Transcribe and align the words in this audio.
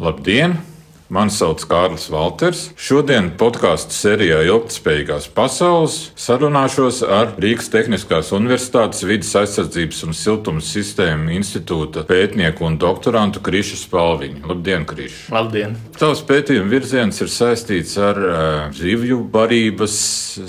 Labdien! 0.00 0.69
Mani 1.10 1.32
sauc 1.34 1.64
Kārlis 1.66 2.04
Valters. 2.06 2.68
Šodien 2.78 3.32
podkāstu 3.34 3.96
sērijā 3.96 4.44
Ilgtspējīgās 4.46 5.24
pasaules 5.34 5.96
sarunāšos 6.14 7.00
ar 7.02 7.32
Rīgas 7.42 7.66
Tehniskās 7.72 8.28
Universitātes 8.36 9.02
vidas 9.02 9.32
aizsardzības 9.40 10.04
un 10.06 10.14
siltuma 10.14 10.62
sistēmu 10.62 11.34
institūta 11.34 12.04
pētnieku 12.06 12.62
un 12.68 12.76
doktorantu 12.78 13.42
Krišu 13.42 13.80
Spalviņu. 13.80 14.44
Labdien, 14.52 14.86
Krišu! 14.86 15.32
Labdien! 15.34 15.74
Tavs 15.98 16.22
pētījuma 16.28 16.70
virziens 16.70 17.18
ir 17.26 17.32
saistīts 17.34 17.96
ar 17.98 18.22
uh, 18.22 18.38
zivju 18.78 19.18
barības 19.34 19.98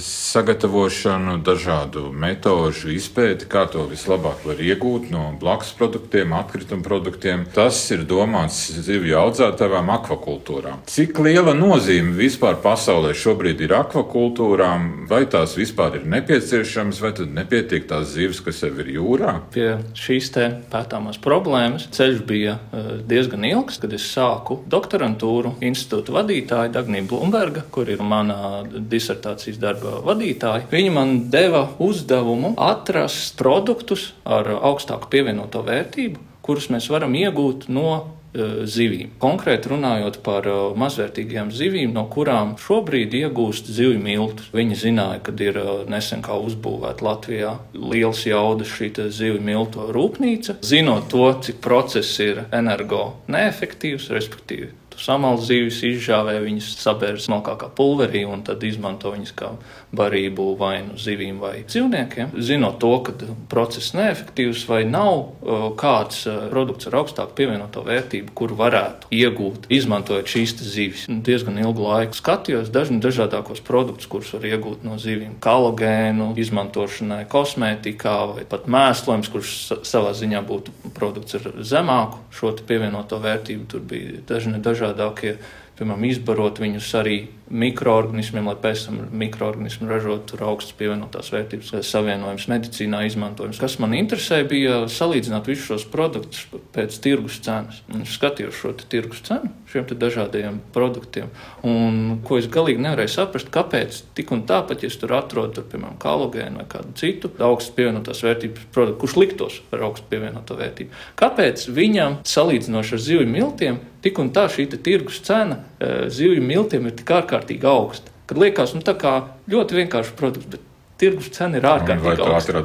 sagatavošanu, 0.05 1.39
dažādu 1.41 2.12
metožu 2.14 2.93
izpēti, 2.93 3.50
kā 3.50 3.66
to 3.73 3.88
vislabāk 3.89 4.46
var 4.46 4.62
iegūt 4.62 5.09
no 5.09 5.25
blakus 5.41 5.73
produktiem, 5.73 6.38
atkrituma 6.38 6.86
produktiem. 6.86 7.50
Tas 7.57 7.82
ir 7.89 8.05
domāts 8.05 8.68
zivju 8.78 9.18
audzētājiem 9.25 9.93
akvakultūrā 9.98 10.50
akvakultūrām. 10.52 10.81
Cik 10.88 11.19
liela 11.23 11.54
nozīme 11.55 12.14
vispār 12.18 12.57
pasaulē 12.61 13.14
šobrīd 13.15 13.61
ir 13.64 13.73
akvakultūrām? 13.75 15.07
Vai 15.09 15.25
tās 15.25 15.55
vispār 15.57 16.00
ir 16.00 16.05
nepieciešamas, 16.11 17.01
vai 17.01 17.11
tad 17.15 17.32
nepietiek 17.36 17.87
tās 17.87 18.11
zivis, 18.15 18.42
kas 18.43 18.61
jau 18.64 18.71
ir 18.82 18.92
jūrā? 18.97 19.39
Pie 19.54 19.78
šīs 19.97 20.32
pētāmās 20.71 21.19
problēmas 21.21 21.87
ceļš 21.92 22.23
bija 22.28 22.57
eh, 22.57 22.92
diezgan 23.07 23.45
ilgs, 23.47 23.79
kad 23.82 23.93
es 23.93 24.06
sāku 24.11 24.61
doktorantūru 24.71 25.56
institūta 25.61 26.15
vadītāja 26.15 26.71
Dagnija 26.75 27.07
Blumberga, 27.09 27.65
kur 27.71 27.89
ir 27.89 28.01
mana 28.04 28.64
disertācijas 28.65 29.59
darba 29.61 30.00
vadītāja. 30.06 30.68
Viņa 30.71 30.95
man 30.95 31.15
deva 31.31 31.68
uzdevumu 31.81 32.56
atrast 32.61 33.38
produktus 33.39 34.11
ar 34.25 34.47
augstāku 34.61 35.09
pievienoto 35.11 35.64
vērtību, 35.66 36.31
kurus 36.45 36.72
mēs 36.73 36.89
varam 36.91 37.16
iegūt 37.17 37.69
no 37.69 37.91
Eh, 38.31 38.61
zivīm. 38.63 39.09
Konkrēti 39.19 39.67
runājot 39.73 40.22
par 40.23 40.45
eh, 40.47 40.59
mazvērtīgajām 40.80 41.50
zivīm, 41.52 41.91
no 41.91 42.05
kurām 42.08 42.53
šobrīd 42.64 43.11
iegūst 43.20 43.67
zivju 43.75 44.00
miltus. 44.00 44.48
Viņi 44.56 44.78
zināja, 44.86 45.20
ka 45.25 45.36
ir 45.44 45.59
eh, 45.59 45.72
nesen 45.92 46.23
kā 46.23 46.39
uzbūvēta 46.39 47.03
Latvijā 47.03 47.58
liels 47.75 48.23
jaudas 48.23 48.72
šī 48.72 48.94
zivju 49.11 49.44
miltu 49.44 49.92
rūpnīca. 49.92 50.61
Zinot 50.64 51.11
to, 51.11 51.28
cik 51.44 51.59
process 51.59 52.23
ir 52.23 52.45
energo 52.55 53.17
neefektīvs, 53.28 54.08
respektīvi 54.16 54.72
samalst 55.00 55.47
zīves, 55.47 55.80
izžāvē 55.88 56.39
viņas, 56.44 56.73
sabērs 56.81 57.30
malkā 57.31 57.56
kā 57.61 57.70
pulverī 57.72 58.25
un 58.28 58.44
tad 58.44 58.64
izmanto 58.67 59.14
viņas 59.14 59.31
kā 59.38 59.53
barību 59.95 60.58
vai 60.59 60.81
nu 60.86 60.98
zivīm 61.00 61.39
vai 61.42 61.64
dzīvniekiem. 61.67 62.33
Zinot 62.44 62.80
to, 62.83 62.92
ka 63.08 63.16
process 63.52 63.95
neefektīvs 63.98 64.66
vai 64.70 64.81
nav 64.88 65.31
kāds 65.80 66.25
produkts 66.52 66.88
ar 66.89 67.00
augstāku 67.02 67.36
pievienoto 67.39 67.83
vērtību, 67.88 68.36
kur 68.36 68.53
varētu 68.59 69.11
iegūt, 69.16 69.67
izmantojot 69.72 70.31
šīs 70.31 70.56
zivis. 70.61 71.08
Diezgan 71.08 71.59
ilgu 71.64 71.88
laiku 71.88 72.20
skatījos 72.20 72.72
dažādākos 72.72 73.64
produktus, 73.67 74.09
kurus 74.11 74.33
var 74.36 74.48
iegūt 74.52 74.83
no 74.88 74.98
zivīm. 75.02 75.38
Kolagēnu 75.44 76.31
izmantošanai, 76.39 77.23
kosmētikā 77.31 78.17
vai 78.36 78.45
pat 78.50 78.67
mēslojums, 78.72 79.31
kurš 79.31 79.55
savā 79.88 80.11
ziņā 80.17 80.44
būtu 80.48 80.94
produkts 80.98 81.39
ar 81.39 81.50
zemāku 81.64 82.20
šo 82.36 82.53
pievienoto 82.67 83.20
vērtību. 83.22 83.67
Tur 83.72 83.83
bija 83.88 84.20
dažni 84.28 84.59
dažādi 84.59 84.81
dažādākie, 84.82 85.38
piemēram, 85.78 86.04
izbarot 86.10 86.60
viņus 86.62 86.90
arī 87.00 87.16
mikroorganismiem, 87.52 88.48
lai 88.50 88.58
pēc 88.62 88.86
tam 88.88 89.00
mikroorganismi 89.22 89.90
ražotu 89.90 90.40
augstas 90.46 90.76
pievienotās 90.80 91.32
vērtības 91.34 91.73
savienojumus 91.88 92.48
medicīnā 92.52 93.04
izmantojums. 93.10 93.62
Kas 93.62 93.78
man 93.82 93.96
interesē, 93.98 94.42
bija 94.48 94.84
salīdzināt 94.92 95.50
visus 95.52 95.68
šos 95.70 95.88
produktus 95.92 96.46
pēc 96.76 97.00
tirgus 97.04 97.42
cenas. 97.44 97.82
Un 97.92 98.06
es 98.06 98.16
skatījos 98.18 98.62
šo 98.62 98.76
tirgus 98.88 99.23
cenu 99.28 99.52
šiem 99.72 99.88
dažādajiem 100.02 100.59
produktiem, 100.75 101.30
un 101.67 102.19
ko 102.27 102.38
es 102.39 102.50
galīgi 102.52 102.83
nevarēju 102.83 103.14
saprast, 103.14 103.52
kāpēc 103.53 104.02
tik 104.17 104.33
un 104.36 104.44
tā, 104.50 104.61
pat 104.67 104.83
ja 104.83 104.91
es 104.91 104.97
tur 105.00 105.16
atrodu, 105.17 105.55
tur, 105.58 105.67
piemēram, 105.72 105.97
kalogēnu 106.02 106.61
vai 106.61 106.67
kādu 106.72 106.95
citu 107.00 107.32
augstas 107.39 107.76
pievienotās 107.77 108.23
vērtības 108.26 108.67
produktu, 108.76 108.99
kurš 109.04 109.17
liktos 109.20 109.60
ar 109.71 109.86
augstu 109.87 110.11
pievienoto 110.11 110.58
vērtību, 110.60 111.04
kāpēc 111.20 111.67
viņam 111.71 112.20
salīdzinoši 112.27 112.98
ar 112.98 113.05
zivju 113.08 113.30
miltiem 113.31 113.80
tik 114.02 114.20
un 114.21 114.31
tā 114.36 114.48
šī 114.52 114.67
tirgus 114.77 115.21
cena 115.26 115.61
eh, 115.80 116.08
zivju 116.10 116.42
miltiem 116.45 116.89
ir 116.89 116.98
tik 116.98 117.14
ārkārtīgi 117.21 117.67
augsta. 117.70 118.11
Kad 118.31 118.39
liekas, 118.39 118.71
nu, 118.77 118.83
tā 118.86 118.95
kā 118.95 119.15
ļoti 119.52 119.76
vienkāršs 119.81 120.14
produkts, 120.15 120.48
bet 120.54 120.70
tirgus 121.02 121.32
cena 121.34 121.60
ir 121.60 121.66
ārkārtīgi 121.67 122.22
augsta. 122.22 122.62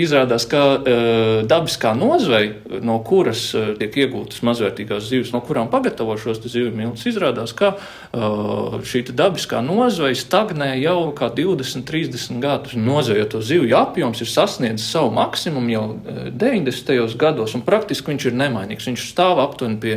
Izrādās, 0.00 0.46
ka 0.50 0.62
uh, 0.76 1.42
dabiskā 1.48 1.94
nozveja, 1.98 2.80
no 2.84 2.98
kuras 3.06 3.48
uh, 3.56 3.72
tiek 3.80 3.96
iegūtas 4.04 4.42
mazvērtīgās 4.46 5.08
zivis, 5.08 5.32
no 5.34 5.40
kurām 5.44 5.70
pagatavo 5.72 6.16
šos 6.20 6.42
zivju 6.44 6.72
miltus, 6.76 7.06
izrādās, 7.10 7.54
ka 7.56 7.74
uh, 7.76 8.78
šī 8.88 9.04
dabiskā 9.10 9.62
nozveja 9.64 10.18
stagnē 10.20 10.72
jau 10.82 11.10
kā 11.16 11.30
20, 11.32 11.86
30 11.88 12.42
gadus. 12.42 12.76
Nozvejoto 12.78 13.42
zivju 13.44 13.76
apjoms 13.78 14.22
ir 14.22 14.30
sasniedzis 14.30 14.90
savu 14.92 15.12
maksimumu 15.16 15.72
jau 15.72 15.86
90. 16.30 17.16
gados, 17.20 17.56
un 17.56 17.64
praktiski 17.66 18.12
viņš 18.12 18.28
ir 18.30 18.38
nemainīgs. 18.44 18.88
Viņš 18.90 19.08
stāv 19.12 19.40
aptuveni 19.42 19.80
pie 19.82 19.96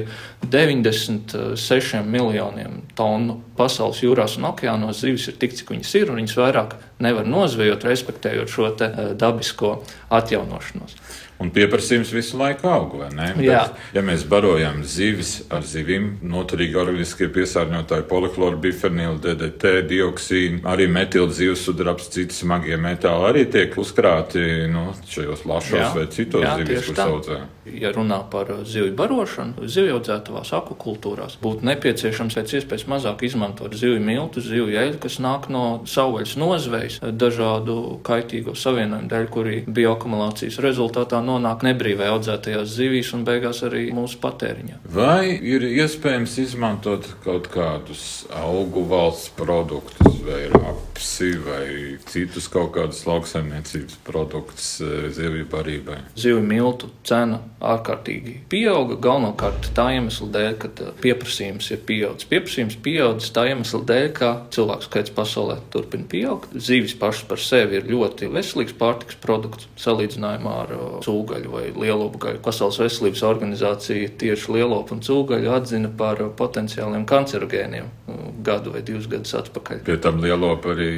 96 0.49 2.03
miljoniem 2.05 2.81
tonu 2.95 3.41
pasaules 3.57 4.01
jūrās 4.03 4.37
un 4.39 4.49
okeānos. 4.51 5.01
Zivis 5.03 5.27
ir 5.31 5.37
tik, 5.41 5.55
cik 5.57 5.71
viņas 5.73 5.93
ir, 5.99 6.11
un 6.11 6.21
viņas 6.21 6.39
vairāk 6.39 6.75
nevar 7.03 7.27
nozvejot, 7.29 7.85
respektējot 7.87 8.51
šo 8.51 8.71
eh, 8.73 8.97
dabisko 9.19 9.77
atjaunošanos. 10.13 10.97
Un 11.43 11.49
pieprasījums 11.51 12.13
visu 12.15 12.37
laiku 12.39 12.69
aug, 12.71 12.93
vai 13.01 13.09
ne? 13.11 13.25
Bet, 13.35 13.79
ja 13.95 14.03
mēs 14.05 14.23
barojam 14.31 14.79
zivis 14.87 15.41
ar 15.51 15.65
zivīm, 15.67 16.13
noturīgi 16.23 16.79
organiskie 16.79 17.27
piesārņotāji, 17.35 18.05
poliklora, 18.07 18.55
bifenīla, 18.63 19.17
DDT, 19.23 19.73
dioksīnu, 19.89 20.61
arī 20.71 20.87
metīla 20.87 21.35
zivsudrabs, 21.35 22.07
citi 22.15 22.37
smagie 22.37 22.79
metāli 22.79 23.27
arī 23.33 23.43
tiek 23.51 23.75
uzkrāti 23.81 24.45
nu, 24.71 24.93
šajos 25.11 25.43
lašos 25.49 25.81
jā. 25.81 25.91
vai 25.97 26.07
citos 26.15 26.47
jā, 26.47 26.55
zivis, 26.61 26.87
kur 26.87 27.01
saucē. 27.03 27.43
Ja 27.65 27.89
runā 27.95 28.19
par 28.29 28.51
zivju 28.65 28.93
barošanu, 28.97 29.65
zivju 29.65 29.97
audzētavās 29.97 30.51
akvakultūrās, 30.53 31.39
būtu 31.41 31.65
nepieciešams 31.65 32.37
pēc 32.37 32.53
iespējas 32.59 32.85
mazāk 32.91 33.23
izmantot 33.25 33.73
zivju 33.73 34.01
miltu, 34.05 34.43
zivju 34.43 34.69
eļļu, 34.69 34.99
kas 35.01 35.17
nāk 35.23 35.47
no 35.53 35.63
savvaļas 35.89 36.35
nozvejas, 36.37 36.99
dažādu 37.01 37.77
kaitīgo 38.05 38.53
savienojumu 38.59 39.09
dēļ, 39.11 39.27
kuri 39.33 39.61
bioakumulācijas 39.65 40.59
rezultātā 40.65 41.21
nonāk 41.25 41.65
nebrīvē 41.65 42.11
audzētajās 42.13 42.69
zivīs 42.77 43.13
un 43.17 43.25
beigās 43.27 43.63
arī 43.65 43.87
mūsu 43.95 44.21
patēriņā. 44.21 44.81
Vai 44.93 45.33
ir 45.33 45.65
iespējams 45.71 46.37
izmantot 46.45 47.09
kaut 47.25 47.49
kādus 47.53 48.25
augu 48.43 48.85
valsts 48.89 49.33
produktus 49.35 50.21
vai 50.25 50.45
rapsi 50.53 51.31
vai 51.45 51.97
citus 52.09 52.47
kaut 52.51 52.73
kādus 52.77 53.03
lauksaimniecības 53.09 53.99
produktus 54.05 54.69
eh, 54.81 55.09
zivju 55.13 55.49
barībai? 55.51 55.99
Zivju 56.17 56.41
miltu 56.45 56.89
cena 57.05 57.41
ārkārtīgi 57.63 58.35
pieauga 58.51 58.97
galvenokārt 59.01 59.69
tā 59.75 59.87
iemesla 59.95 60.27
dēļ, 60.33 60.51
ka 60.59 60.69
eh, 60.73 60.91
pieprasījums 61.03 61.69
ir 61.71 61.81
pieaudzis. 61.87 62.27
Pieprasījums 62.31 62.77
pieaudzis 62.85 63.33
tā 63.35 63.47
iemesla 63.51 63.81
dēļ, 63.91 64.07
ka 64.17 64.31
cilvēku 64.55 64.89
skaits 64.89 65.13
pasaulē 65.15 65.57
turpina 65.73 66.07
pieaugt. 66.11 66.55
Zivis 66.55 66.95
pašas 66.99 67.27
par 67.29 67.41
sevi 67.41 67.79
ir 67.79 67.89
ļoti 67.89 68.29
veselīgs 68.33 68.75
pārtiks 68.79 69.19
produkts 69.23 69.69
salīdzinājumā 69.81 70.55
ar 70.65 70.75
uh, 70.75 70.85
cūgaļu 71.05 71.53
vai 71.53 71.65
lielopu 71.71 72.21
gaļu. 72.25 72.43
Pasaules 72.45 72.79
veselības 72.83 73.23
organizācija 73.27 74.11
tieši 74.19 74.57
lielopu 74.57 74.97
un 74.97 75.03
cūgaļu 75.05 75.53
atzina 75.55 75.91
par 75.97 76.21
potenciāliem 76.37 77.07
kancerogēniem 77.09 77.87
uh, 77.87 78.25
gadu 78.45 78.75
vai 78.75 78.83
divus 78.85 79.07
gadus 79.11 79.33
atpakaļ. 79.39 79.83
Pie 79.87 79.97
tam 80.03 80.19
lielopu 80.23 80.75
arī 80.75 80.91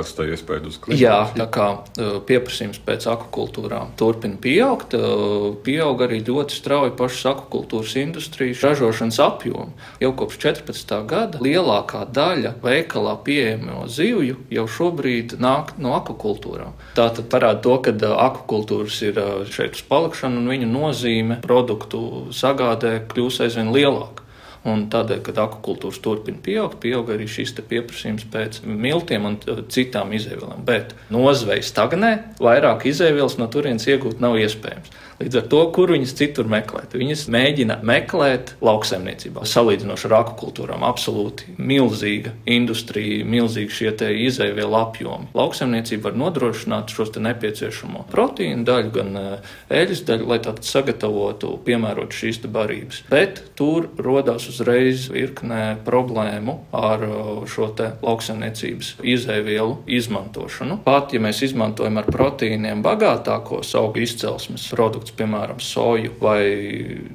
atstāja 0.00 0.36
iespēju 0.36 0.72
uz 0.72 0.80
klimatu. 0.80 1.02
Jā, 1.02 1.20
tā 1.36 1.46
kā 1.52 1.68
uh, 1.76 2.18
pieprasījums 2.26 2.80
pēc 2.86 3.06
akvakultūrām 3.12 3.94
turpina 4.00 4.40
pieaugt, 4.40 4.96
uh, 4.98 5.52
pieaug 5.90 6.04
arī 6.06 6.20
ļoti 6.22 6.54
strauji 6.54 6.92
pašas 6.94 7.24
akvakultūras 7.32 7.96
industrijas 7.98 8.62
ražošanas 8.62 9.18
apjomi. 9.24 9.72
Jau 10.00 10.12
kopš 10.14 10.38
14. 10.38 10.94
gada 11.10 11.40
lielākā 11.42 12.04
daļa 12.06 12.54
veikalā 12.62 13.16
pieejamo 13.24 13.88
zivju 13.88 14.36
jau 14.50 14.66
šobrīd 14.70 15.34
nāk 15.42 15.74
no 15.78 15.96
akvakultūrām. 15.98 16.78
Tā 16.94 17.10
tad 17.10 17.26
parāda 17.32 17.62
to, 17.66 17.76
ka 17.82 17.90
akvakultūras 17.90 19.02
ir 19.02 19.20
šeit 19.50 19.74
uz 19.74 19.84
palikšanu, 19.90 20.38
un 20.38 20.50
viņu 20.54 20.70
nozīme 20.70 21.40
produktu 21.42 22.30
sagādē 22.30 23.00
kļūs 23.10 23.42
aizvien 23.46 23.74
lielāka. 23.74 24.29
Un 24.68 24.86
tādēļ, 24.92 25.22
kad 25.24 25.38
akvakultūras 25.40 26.02
turpina 26.04 26.40
pieaugt, 26.44 26.80
pieaug 26.82 27.08
arī 27.14 27.24
šis 27.30 27.54
pieprasījums 27.60 28.26
pēc 28.32 28.60
miltiem 28.64 29.28
un 29.30 29.38
citām 29.72 30.12
izēvielām. 30.16 30.66
Bet 30.68 30.92
nozveja 31.12 31.64
stagnē, 31.64 32.10
vairāk 32.42 32.84
izēvielas 32.90 33.38
no 33.40 33.48
turienes 33.52 33.88
iegūt 33.88 34.20
nav 34.20 34.36
iespējams. 34.40 34.92
Līdz 35.20 35.36
ar 35.36 35.48
to, 35.52 35.58
kur 35.76 35.90
viņas 35.92 36.14
citur 36.16 36.46
meklēt, 36.48 36.94
viņas 36.96 37.26
mēģina 37.32 37.74
meklēt 37.84 38.54
lauksaimniecībā. 38.64 39.42
Salīdzinoši 39.44 40.06
ar 40.08 40.14
akvakultūrām, 40.22 40.84
absolūti 40.88 41.58
milzīga 41.60 42.32
industrija, 42.48 43.26
milzīgi 43.28 43.76
šie 43.76 43.92
izēvielu 44.24 44.78
apjomi. 44.80 45.28
Lauksaimniecība 45.36 46.08
var 46.08 46.16
nodrošināt 46.22 46.94
šos 46.96 47.12
nepieciešamo 47.20 48.06
proteīnu 48.08 48.64
daļu, 48.64 48.94
gan 48.96 49.20
eļļas 49.68 50.02
daļu, 50.08 50.30
lai 50.32 50.40
tādu 50.40 50.64
sagatavotu, 50.64 51.52
piemērot 51.68 52.16
šīs 52.16 52.40
barības. 52.48 53.04
Bet 53.12 53.44
tur 53.60 53.90
rodās 54.00 54.48
uzreiz 54.50 55.06
virknē 55.12 55.78
problēmu 55.86 56.56
ar 56.76 57.06
šo 57.50 57.70
lauksaimniecības 57.78 58.92
izēvielu 59.06 59.78
izmantošanu. 59.98 60.80
Pat 60.84 61.14
ja 61.14 61.22
mēs 61.22 61.42
izmantojam 61.46 62.00
ar 62.02 62.10
proteīniem 62.10 62.82
bagātākos 62.84 63.72
augu 63.78 64.02
izcelsmes 64.04 64.68
produktus, 64.74 65.14
piemēram, 65.16 65.62
soju 65.62 66.16
vai 66.20 66.42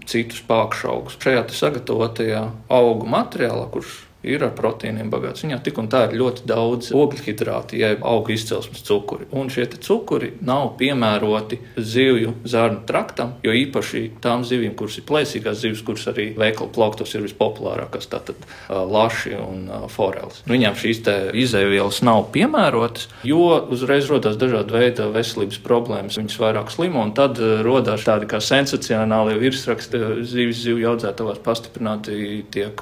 citus 0.10 0.42
pākšaugus, 0.48 1.20
šajā 1.22 1.46
sagatavotajā 1.56 2.44
augu 2.74 3.10
materiālā, 3.12 3.68
kurš 3.74 4.00
ir 4.26 4.44
ar 4.46 4.54
proteīniem 4.58 5.10
bagāts. 5.14 5.46
Viņā 5.46 5.62
tik 5.66 5.80
un 5.82 5.90
tā 5.92 6.06
ir 6.08 6.18
ļoti 6.20 6.46
daudz 6.50 6.92
ogļhidrātu, 6.96 7.78
jeb 7.80 8.04
augu 8.06 8.34
izcelsmes 8.36 8.84
cukuri. 8.86 9.28
Un 9.36 9.52
šie 9.54 9.68
cukuri 9.76 10.34
nav 10.46 10.76
piemēroti 10.80 11.60
zivju 11.78 12.36
zarnu 12.48 12.84
traktam, 12.90 13.36
jo 13.46 13.54
īpaši 13.56 14.04
tām 14.24 14.46
zivīm, 14.48 14.76
kuras 14.78 15.00
ir 15.00 15.08
plēsīgās 15.10 15.62
zivis, 15.64 15.84
kuras 15.86 16.08
arī 16.12 16.32
veikalu 16.38 16.72
plauktos 16.76 17.14
ir 17.16 17.26
vispopulārākās, 17.26 18.10
tātad 18.12 18.46
laši 18.70 19.36
un 19.40 19.70
foreles. 19.92 20.42
Nu, 20.46 20.56
viņām 20.56 20.78
šīs 20.80 21.04
izēvielas 21.46 22.02
nav 22.06 22.28
piemērotas, 22.36 23.10
jo 23.28 23.50
uzreiz 23.74 24.10
rodas 24.12 24.40
dažādi 24.42 24.76
veidi 24.76 25.10
veselības 25.16 25.60
problēmas. 25.66 26.20
Viņas 26.20 26.40
vairāk 26.42 26.72
slimo, 26.74 27.04
un 27.06 27.14
tad 27.18 27.40
rodas 27.66 28.06
tādi 28.08 28.30
kā 28.30 28.40
sensacionāli 28.44 29.38
virsraksti 29.42 30.02
zivis 30.26 30.64
zivju 30.64 30.92
audzētavās 30.94 31.42
pastiprināti 31.46 32.44
tiek 32.54 32.82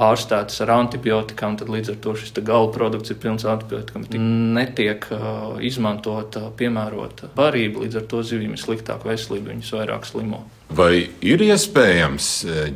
ārstētas 0.00 0.62
ar 0.64 0.74
antibiotikām, 0.80 1.58
tad 1.60 1.72
līdz 1.72 1.94
ar 1.94 1.98
to 2.04 2.14
šis 2.18 2.34
gala 2.44 2.70
produkts 2.74 3.12
ir 3.12 3.20
pilns 3.22 3.46
antibiotikām. 3.48 4.08
Netiek 4.56 5.06
uh, 5.14 5.58
izmantota 5.64 6.48
piemērota 6.56 7.30
barība, 7.36 7.84
līdz 7.84 8.00
ar 8.02 8.08
to 8.10 8.24
zivīm 8.26 8.56
ir 8.56 8.62
sliktāka 8.62 9.08
veselība, 9.10 9.52
viņas 9.54 9.76
vairāk 9.78 10.08
slimo. 10.08 10.44
Vai 10.70 11.08
ir 11.26 11.42
iespējams 11.42 12.26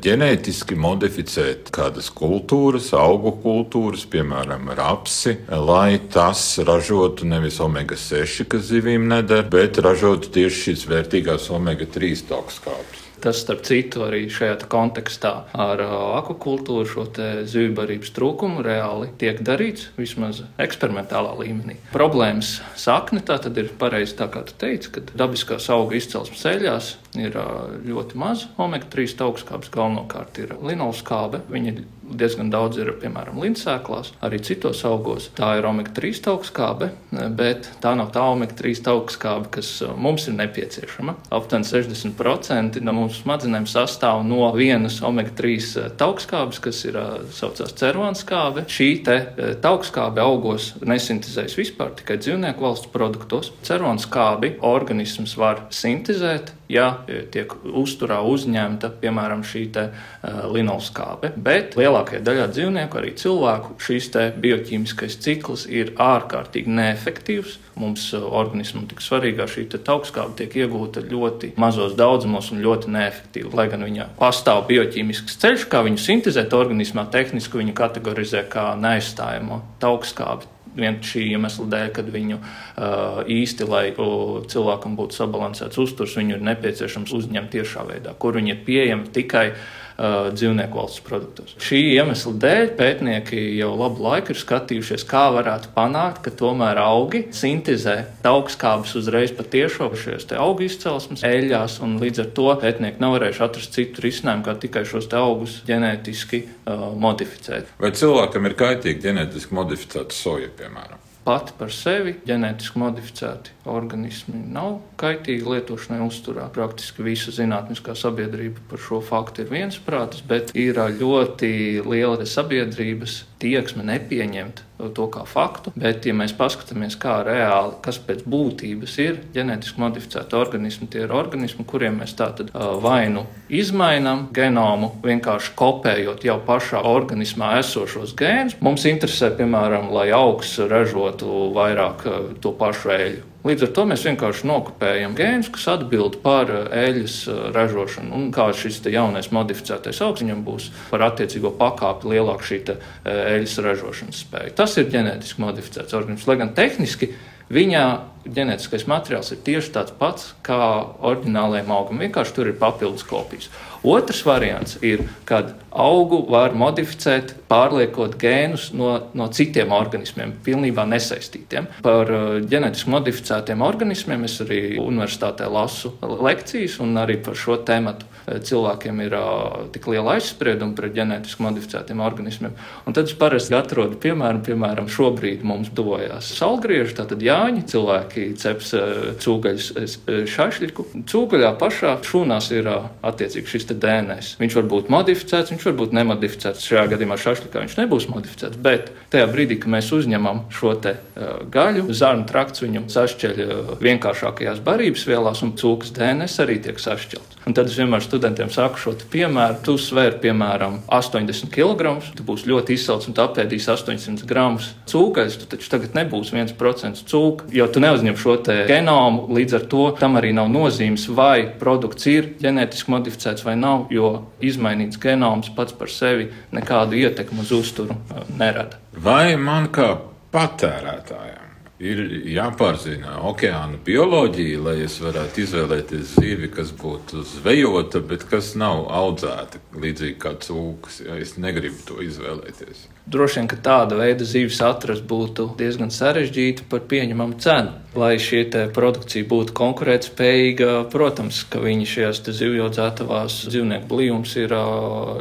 ģenētiski 0.03 0.75
modificēt 0.75 1.71
kādas 1.75 2.09
kultūras, 2.11 2.89
augu 2.99 3.37
kultūras, 3.45 4.03
piemēram, 4.11 4.73
rapsi, 4.75 5.37
lai 5.47 6.01
tas 6.11 6.43
ražotu 6.67 7.29
nevis 7.31 7.61
omega 7.63 7.95
6, 7.95 8.49
kas 8.51 8.67
zivīm 8.73 9.07
neder, 9.15 9.47
bet 9.47 9.79
ražotu 9.79 10.35
tieši 10.35 10.63
šīs 10.67 10.85
vērtīgās 10.91 11.49
omega 11.55 11.87
3 11.87 12.27
tokskāpes? 12.33 13.04
Tas, 13.25 13.39
starp 13.41 13.63
citu, 13.65 14.03
arī 14.05 14.27
šajā 14.29 14.67
kontekstā 14.69 15.31
ar 15.57 15.81
akvakultūru 16.21 16.85
šo 16.85 17.07
zivju 17.49 17.97
trūkumu 18.19 18.61
reāli 18.65 19.09
tiek 19.21 19.41
darīts, 19.41 19.89
vismaz 19.97 20.43
eksperimentālā 20.61 21.33
līmenī. 21.41 21.79
Problēmas 21.95 22.59
sakne 22.77 23.23
tā 23.25 23.39
tad 23.41 23.57
ir 23.61 23.73
pareizi 23.81 24.19
tā, 24.19 24.29
kā 24.29 24.45
tu 24.45 24.53
teici, 24.61 24.93
ka 24.93 25.07
dabiskās 25.17 25.71
auga 25.73 25.97
izcelsmes 25.97 26.45
ceļās 26.45 26.91
ir 27.17 27.41
ļoti 27.89 28.21
maz 28.21 28.45
omega-3 28.61 29.17
augstskābes, 29.25 29.73
galvenokārt 29.73 30.45
ir 30.45 30.57
linoskābe. 30.61 31.41
Viņa 31.49 31.77
diezgan 32.05 32.51
daudz 32.53 32.79
ir 32.83 32.93
piemēram 33.01 33.41
lindsēklās, 33.43 34.13
arī 34.25 34.41
citos 34.45 34.83
augos. 34.89 35.31
Tā 35.37 35.55
ir 35.59 35.69
omega-3 35.69 36.21
augstskābe, 36.33 36.91
bet 37.37 37.71
tā 37.83 37.95
nav 37.99 38.13
tā 38.15 38.25
omega-3 38.35 38.85
augstskābe, 38.93 39.51
kas 39.57 39.71
mums 39.97 40.29
ir 40.29 40.37
nepieciešama. 40.39 41.17
Aptuveni 41.35 41.69
60% 41.69 42.81
no 42.85 42.97
mūsu 42.97 43.23
smadzenēm 43.25 43.69
sastāv 43.71 44.25
no 44.29 44.51
vienas 44.57 45.01
omega-3 45.05 45.95
augstskābes, 46.05 46.61
kas 46.65 46.85
ir 46.89 46.99
saucās 47.35 47.75
cervānskābe. 47.81 48.67
Šī 48.71 48.91
augstskābe 49.05 50.23
augos 50.25 50.73
nesintēzējas 50.85 51.59
vispār, 51.59 51.95
tikai 51.99 52.19
dzīvnieku 52.23 52.65
valsts 52.65 52.91
produktos. 52.93 53.53
Cervānskābi 53.67 54.57
organisms 54.65 55.37
var 55.41 55.67
sintēzēt 55.75 56.53
ja 56.69 56.87
tiek 57.33 57.53
uzturā 57.65 58.21
uzņemta, 58.25 58.91
piemēram, 59.03 59.45
šī 59.47 59.65
te, 59.75 59.85
uh, 59.91 60.45
linoskābe. 60.55 61.33
Bet 61.37 61.77
lielākajai 61.79 62.23
daļai 62.25 62.47
dzīvnieku, 62.55 63.01
arī 63.01 63.13
cilvēku, 63.21 63.77
šīs 63.85 64.11
bioķīmiskais 64.41 65.19
cikls 65.25 65.67
ir 65.69 65.95
ārkārtīgi 66.01 66.73
neefektīvs. 66.79 67.59
Mums 67.81 68.07
uh, 68.15 68.25
organismam 68.39 68.87
tik 68.91 69.03
svarīgā 69.05 69.49
šī 69.51 69.67
augstskābe 69.75 70.39
tiek 70.39 70.57
iegūta 70.65 71.03
ļoti 71.05 71.55
mazos 71.61 71.97
daudzumos 71.99 72.53
un 72.55 72.63
ļoti 72.65 72.93
neefektīvi. 72.95 73.53
Lai 73.55 73.69
gan 73.73 73.85
viņa 73.85 74.09
pastāv 74.21 74.65
bioķīmisks 74.71 75.39
ceļš, 75.43 75.69
kā 75.73 75.85
viņu 75.87 76.01
sintēzēt 76.01 76.55
organismā, 76.57 77.09
tehniski 77.13 77.61
viņu 77.61 77.77
kategorizē 77.77 78.47
kā 78.49 78.73
neaizstājamo 78.81 79.63
augstskābi 79.85 80.54
vien 80.77 80.99
šī 81.05 81.29
iemesla 81.35 81.69
dēļ, 81.71 81.93
kad 81.95 82.11
viņu 82.15 82.41
uh, 82.41 83.23
īsti, 83.31 83.69
lai 83.71 83.87
uh, 83.93 84.43
cilvēkam 84.51 84.99
būtu 84.99 85.19
sabalansēts 85.21 85.81
uzturs, 85.83 86.19
viņu 86.19 86.39
ir 86.39 86.45
nepieciešams 86.51 87.15
uzņemt 87.21 87.53
tiešā 87.55 87.87
veidā, 87.89 88.15
kur 88.19 88.39
viņi 88.39 88.57
ir 88.57 88.63
pieejami 88.67 89.11
tikai 89.15 89.49
uh, 89.53 89.65
dzīvnieku 89.97 90.79
valsts 90.79 91.03
produktos. 91.07 91.55
Šī 91.63 91.81
iemesla 91.95 92.33
dēļ 92.43 92.73
pētnieki 92.79 93.43
jau 93.61 93.71
labu 93.79 94.03
laiku 94.03 94.35
ir 94.35 94.41
skatījušies, 94.41 95.07
kā 95.07 95.27
varētu 95.37 95.71
panākt, 95.77 96.23
ka 96.25 96.35
tomēr 96.35 96.81
augi 96.83 97.25
sintēzē 97.35 97.97
augstskābes 98.27 98.97
uzreiz 98.99 99.35
patiešo 99.37 99.93
šajos 99.95 100.27
augu 100.41 100.67
izcelsmes 100.67 101.23
eļļās, 101.27 101.79
un 101.87 101.99
līdz 102.03 102.25
ar 102.25 102.33
to 102.37 102.51
pētnieki 102.65 103.03
nav 103.05 103.19
varējuši 103.19 103.47
atrast 103.47 103.79
citu 103.79 104.05
risinājumu, 104.05 104.47
kā 104.49 104.57
tikai 104.67 104.85
šos 104.89 105.11
augus 105.15 105.61
ģenētiski 105.69 106.43
uh, 106.43 106.91
modificēt. 106.99 107.71
Vai 107.79 107.95
cilvēkam 107.95 108.51
ir 108.51 108.59
kaitīgi 108.59 109.09
ģenētiski 109.09 109.55
modificēta 109.55 110.17
soja, 110.17 110.51
piemēram? 110.59 111.04
Pati 111.25 111.55
par 111.59 111.73
sevi 111.73 112.15
ģenētiski 112.29 112.81
modificēti 112.81 113.55
organismi 113.71 114.43
nav 114.53 114.79
kaitīgi 115.01 115.49
lietošanai 115.49 116.03
uzturā. 116.05 116.47
Praktiski 116.55 117.07
visa 117.07 117.33
zinātniskā 117.35 117.97
sabiedrība 117.99 118.63
par 118.71 118.83
šo 118.85 119.01
faktu 119.05 119.45
ir 119.45 119.53
viensprātis, 119.53 120.25
bet 120.29 120.53
ir 120.59 120.79
ļoti 121.01 121.83
liela 121.87 122.29
sabiedrības 122.29 123.23
tieksme 123.43 123.87
nepieņemt 123.89 124.65
to 124.79 125.07
kā 125.13 125.25
faktu. 125.29 125.73
Bet, 125.79 126.07
ja 126.09 126.15
mēs 126.17 126.35
paskatāmies, 126.37 126.97
kā 127.01 127.21
reāli, 127.27 127.77
kas 127.85 128.01
pēc 128.03 128.25
būtības 128.29 128.97
ir 129.05 129.21
ģenētiski 129.35 129.83
modificēti 129.83 130.39
organismi, 130.39 130.89
tie 130.91 131.05
ir 131.07 131.15
organismi, 131.15 131.67
kuriem 131.69 132.01
mēs 132.03 132.17
tātad 132.19 132.51
vai 132.83 133.07
nu 133.13 133.27
izmainām 133.49 134.29
genomu, 134.35 134.95
vienkārši 135.05 135.55
kopējot 135.59 136.27
jau 136.27 136.39
pašā 136.47 136.83
organismā 136.89 137.55
esošos 137.61 138.17
gēnus. 138.19 138.59
Mums 138.65 138.87
interesē, 138.91 139.31
piemēram, 139.39 139.93
lai 139.95 140.09
augs 140.17 140.57
ražotu 140.71 141.53
vairāk 141.55 142.09
to 142.43 142.55
pašu 142.59 142.97
eļļu 142.99 143.34
Līdz 143.45 143.67
ar 143.67 143.73
to 143.77 143.83
mēs 143.91 144.07
vienkārši 144.09 144.47
nokopējam 144.49 145.15
gēnus, 145.19 145.51
kas 145.53 145.67
atbild 145.75 146.17
par 146.25 146.49
eļļas 146.49 147.17
eh, 147.29 147.43
ražošanu. 147.53 148.15
Un 148.17 148.31
kā 148.33 148.47
šis 148.57 148.81
jaunais 148.89 149.29
modificētais 149.37 150.01
augs, 150.07 150.25
viņam 150.25 150.41
būs 150.47 150.71
par 150.89 151.05
attiecīgo 151.11 151.53
pakāpi 151.59 152.15
lielāka 152.15 152.49
šī 152.49 152.63
eh, 152.73 152.89
eļļas 153.05 153.59
ražošanas 153.69 154.25
spēja. 154.25 154.57
Tas 154.63 154.79
ir 154.81 154.89
ģenētiski 154.95 155.45
modificēts 155.45 155.97
organisms, 156.01 156.27
lai 156.31 156.41
gan 156.41 156.57
tehniski 156.57 157.13
Viņā 157.53 157.85
ģenētiskais 158.25 158.87
materiāls 158.89 159.29
ir 159.35 159.43
tieši 159.45 159.73
tāds 159.75 159.93
pats 159.99 160.31
kā 160.47 160.57
oriģinālajiem 161.05 161.73
augam, 161.77 162.01
vienkārši 162.01 162.33
tur 162.39 162.49
ir 162.49 162.57
papildus 162.57 163.05
kopijas. 163.05 163.51
Otrs 163.85 164.23
variants 164.25 164.79
ir, 164.81 165.03
kad 165.29 165.53
augu 165.75 166.23
var 166.31 166.55
modificēt, 166.57 167.35
pārliekot 167.51 168.15
gēnus 168.21 168.71
no, 168.77 168.95
no 169.13 169.27
citiem 169.35 169.75
organismiem, 169.75 170.33
pilnībā 170.47 170.87
nesaistītiem. 170.89 171.67
Par 171.85 172.11
uh, 172.11 172.39
ģenētiski 172.49 172.93
modificētiem 172.95 173.65
organismiem 173.67 174.25
es 174.29 174.39
arī 174.45 174.61
universitātē 174.81 175.51
lasu 175.51 175.93
lekcijas, 176.01 176.79
un 176.83 176.97
arī 177.03 177.19
par 177.27 177.37
šo 177.39 177.59
tēmu 177.67 177.93
uh, 177.93 178.39
cilvēkiem 178.47 179.03
ir 179.05 179.17
uh, 179.19 179.67
tik 179.75 179.91
liela 179.91 180.17
aizsprieduma 180.17 180.79
pret 180.79 180.95
ģenētiski 180.97 181.45
modificētiem 181.45 182.01
organismiem. 182.07 182.57
Un 182.87 182.97
tad 182.97 183.11
es 183.11 183.19
parasti 183.19 183.59
atrodu 183.59 183.99
piemēram, 184.01 184.41
piemēram 184.47 184.89
šobrīd 184.89 185.45
mums 185.45 185.75
dojās 185.75 186.31
salgrieži, 186.39 186.97
tātad 187.03 187.21
jāņi, 187.25 187.67
cilvēki 187.75 188.31
ceps 188.41 188.73
cūgaļas 189.21 189.99
šašļiku. 190.31 190.89
Cūgaļā 191.11 191.53
pašā 191.61 191.99
šūnās 192.07 192.51
ir 192.55 192.71
attiecīgi 192.71 193.55
šis 193.57 193.69
DNS. 193.83 194.35
Viņš 194.41 194.57
var 194.61 194.69
būt 194.71 194.91
modificēts, 194.93 195.53
viņš 195.55 195.67
var 195.69 195.77
būt 195.81 195.95
nemodificēts. 195.99 196.67
Šajā 196.69 196.87
gadījumā 196.95 197.19
šašlikā 197.21 197.65
viņš 197.65 197.77
nebūs 197.81 198.09
modificēts, 198.13 198.61
bet 198.65 198.91
tajā 199.13 199.29
brīdī, 199.33 199.59
kad 199.63 199.75
mēs 199.77 199.93
uzņemam 199.97 200.45
šo 200.55 200.75
te, 200.85 200.97
uh, 200.97 201.37
gaļu, 201.55 201.87
zarnu 201.95 202.27
trakts 202.31 202.65
viņu 202.65 202.87
sašķeļ 202.95 203.45
uh, 203.45 203.73
vienkāršākajās 203.85 204.65
barības 204.65 205.07
vielās, 205.11 205.45
un 205.47 205.55
cūkas 205.61 205.95
DNS 205.97 206.43
arī 206.45 206.61
tiek 206.65 206.81
sašķelts. 206.81 207.35
Un 207.45 207.53
tad 207.53 207.69
es 207.69 207.77
vienmēr 207.77 208.01
studentiem 208.01 208.49
saku 208.53 208.81
šo 208.81 208.95
piemēru. 209.13 209.59
Tu 209.67 209.75
svēri, 209.81 210.17
piemēram, 210.23 210.79
80 210.89 211.51
kg, 211.53 211.99
tu 212.17 212.25
būsi 212.25 212.49
ļoti 212.49 212.77
izsalcis 212.79 213.11
un 213.11 213.19
apēdīsi 213.21 213.69
800 213.75 214.25
gramus 214.29 214.71
cūkaļus. 214.89 215.37
Tu 215.43 215.49
taču 215.53 215.69
tagad 215.75 215.97
nebūsi 215.99 216.39
1% 216.39 217.05
cūka, 217.11 217.51
jo 217.53 217.67
tu 217.69 217.83
neuzņem 217.85 218.17
šo 218.21 218.39
genomu. 218.71 219.27
Līdz 219.37 219.59
ar 219.59 219.67
to 219.75 219.85
tam 220.01 220.17
arī 220.21 220.33
nav 220.37 220.49
nozīmes, 220.53 221.05
vai 221.13 221.45
produkts 221.61 222.09
ir 222.09 222.33
ģenētiski 222.41 222.95
modificēts 222.97 223.45
vai 223.45 223.59
nav, 223.65 223.87
jo 223.95 224.11
izmainīts 224.45 225.01
genoms 225.01 225.51
pats 225.57 225.77
par 225.77 225.93
sevi 225.93 226.29
nekādu 226.55 227.01
ietekmi 227.01 227.45
uz 227.45 227.55
uzturu 227.57 227.97
uh, 227.97 228.27
nerada. 228.39 228.81
Vai 229.09 229.35
man 229.41 229.73
kā 229.75 229.95
patērētājam 230.35 231.44
ir 231.85 232.01
jāpārzina 232.33 233.19
okeāna 233.29 233.79
bioloģija, 233.85 234.61
lai 234.65 234.77
es 234.87 234.97
varētu 235.03 235.43
izvēlēties 235.45 236.15
zivi, 236.17 236.51
kas 236.53 236.73
būtu 236.77 237.25
zvejota, 237.37 238.01
bet 238.05 238.27
kas 238.31 238.55
nav 238.61 238.87
audzēta 238.89 239.61
līdzīgi 239.81 240.19
kā 240.23 240.35
cūkas. 240.45 241.03
Ja 241.05 241.19
es 241.21 241.37
negribu 241.41 241.81
to 241.89 242.01
izvēlēties. 242.05 242.89
Droši 243.05 243.41
vien, 243.41 243.49
ka 243.51 243.59
tāda 243.61 243.99
veida 244.01 244.25
zivis 244.25 244.63
atrast 244.65 245.05
būtu 245.09 245.51
diezgan 245.59 245.93
sarežģīti 245.93 246.65
par 246.71 246.87
pieņemamu 246.89 247.37
cenu. 247.45 247.75
Lai 248.01 248.15
šī 248.23 248.47
produkcija 248.75 249.29
būtu 249.29 249.55
konkurētspējīga, 249.57 250.71
protams, 250.93 251.45
ka 251.51 251.61
viņi 251.63 251.91
šajās 251.91 252.25
zivju 252.33 252.65
audzētavās 252.69 253.45
dzīvnieku 253.51 253.91
blīvums 253.93 254.35
ir 254.41 254.57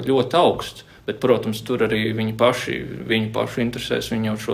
ļoti 0.07 0.39
augsts. 0.39 0.87
Bet, 1.03 1.17
protams, 1.19 1.59
tur 1.67 1.81
arī 1.83 2.13
viņi 2.15 2.33
paši, 2.39 2.77
viņu 3.09 3.33
pašu 3.35 3.59
interesēs, 3.59 4.07
viņi 4.13 4.29
jau 4.29 4.35
šo 4.39 4.53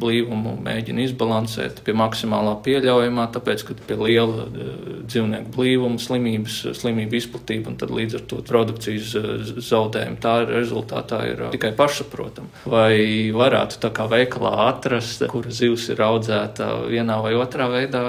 blīvumu 0.00 0.54
mēģina 0.64 1.02
izbalansēt 1.04 1.82
pie 1.84 1.92
maksimālā 2.00 2.54
pieļaujamā, 2.64 3.26
tāpēc, 3.34 3.64
ka 3.68 3.76
pie 3.90 3.98
liela 4.00 4.46
eh, 4.46 4.70
dzīvnieku 5.04 5.52
blīvuma, 5.52 6.00
slimības, 6.00 6.62
slimību 6.80 7.18
izplatība 7.18 7.74
un 7.74 7.76
tad 7.82 7.92
līdz 7.92 8.16
ar 8.16 8.24
to 8.30 8.40
produkcijas 8.48 9.12
eh, 9.20 9.28
zaudējumi, 9.68 10.16
tā 10.24 10.38
rezultātā 10.48 11.20
ir 11.28 11.44
eh, 11.50 11.52
tikai 11.58 11.74
pašsaprotama. 11.76 12.48
Vai 12.72 13.28
varētu 13.36 13.82
tā 13.84 13.92
kā 13.92 14.08
veikalā 14.08 14.54
atrast, 14.70 15.26
kura 15.28 15.52
zivs 15.52 15.90
ir 15.92 16.00
audzēta 16.08 16.72
vienā 16.88 17.20
vai 17.20 17.36
otrā 17.36 17.68
veidā, 17.68 18.06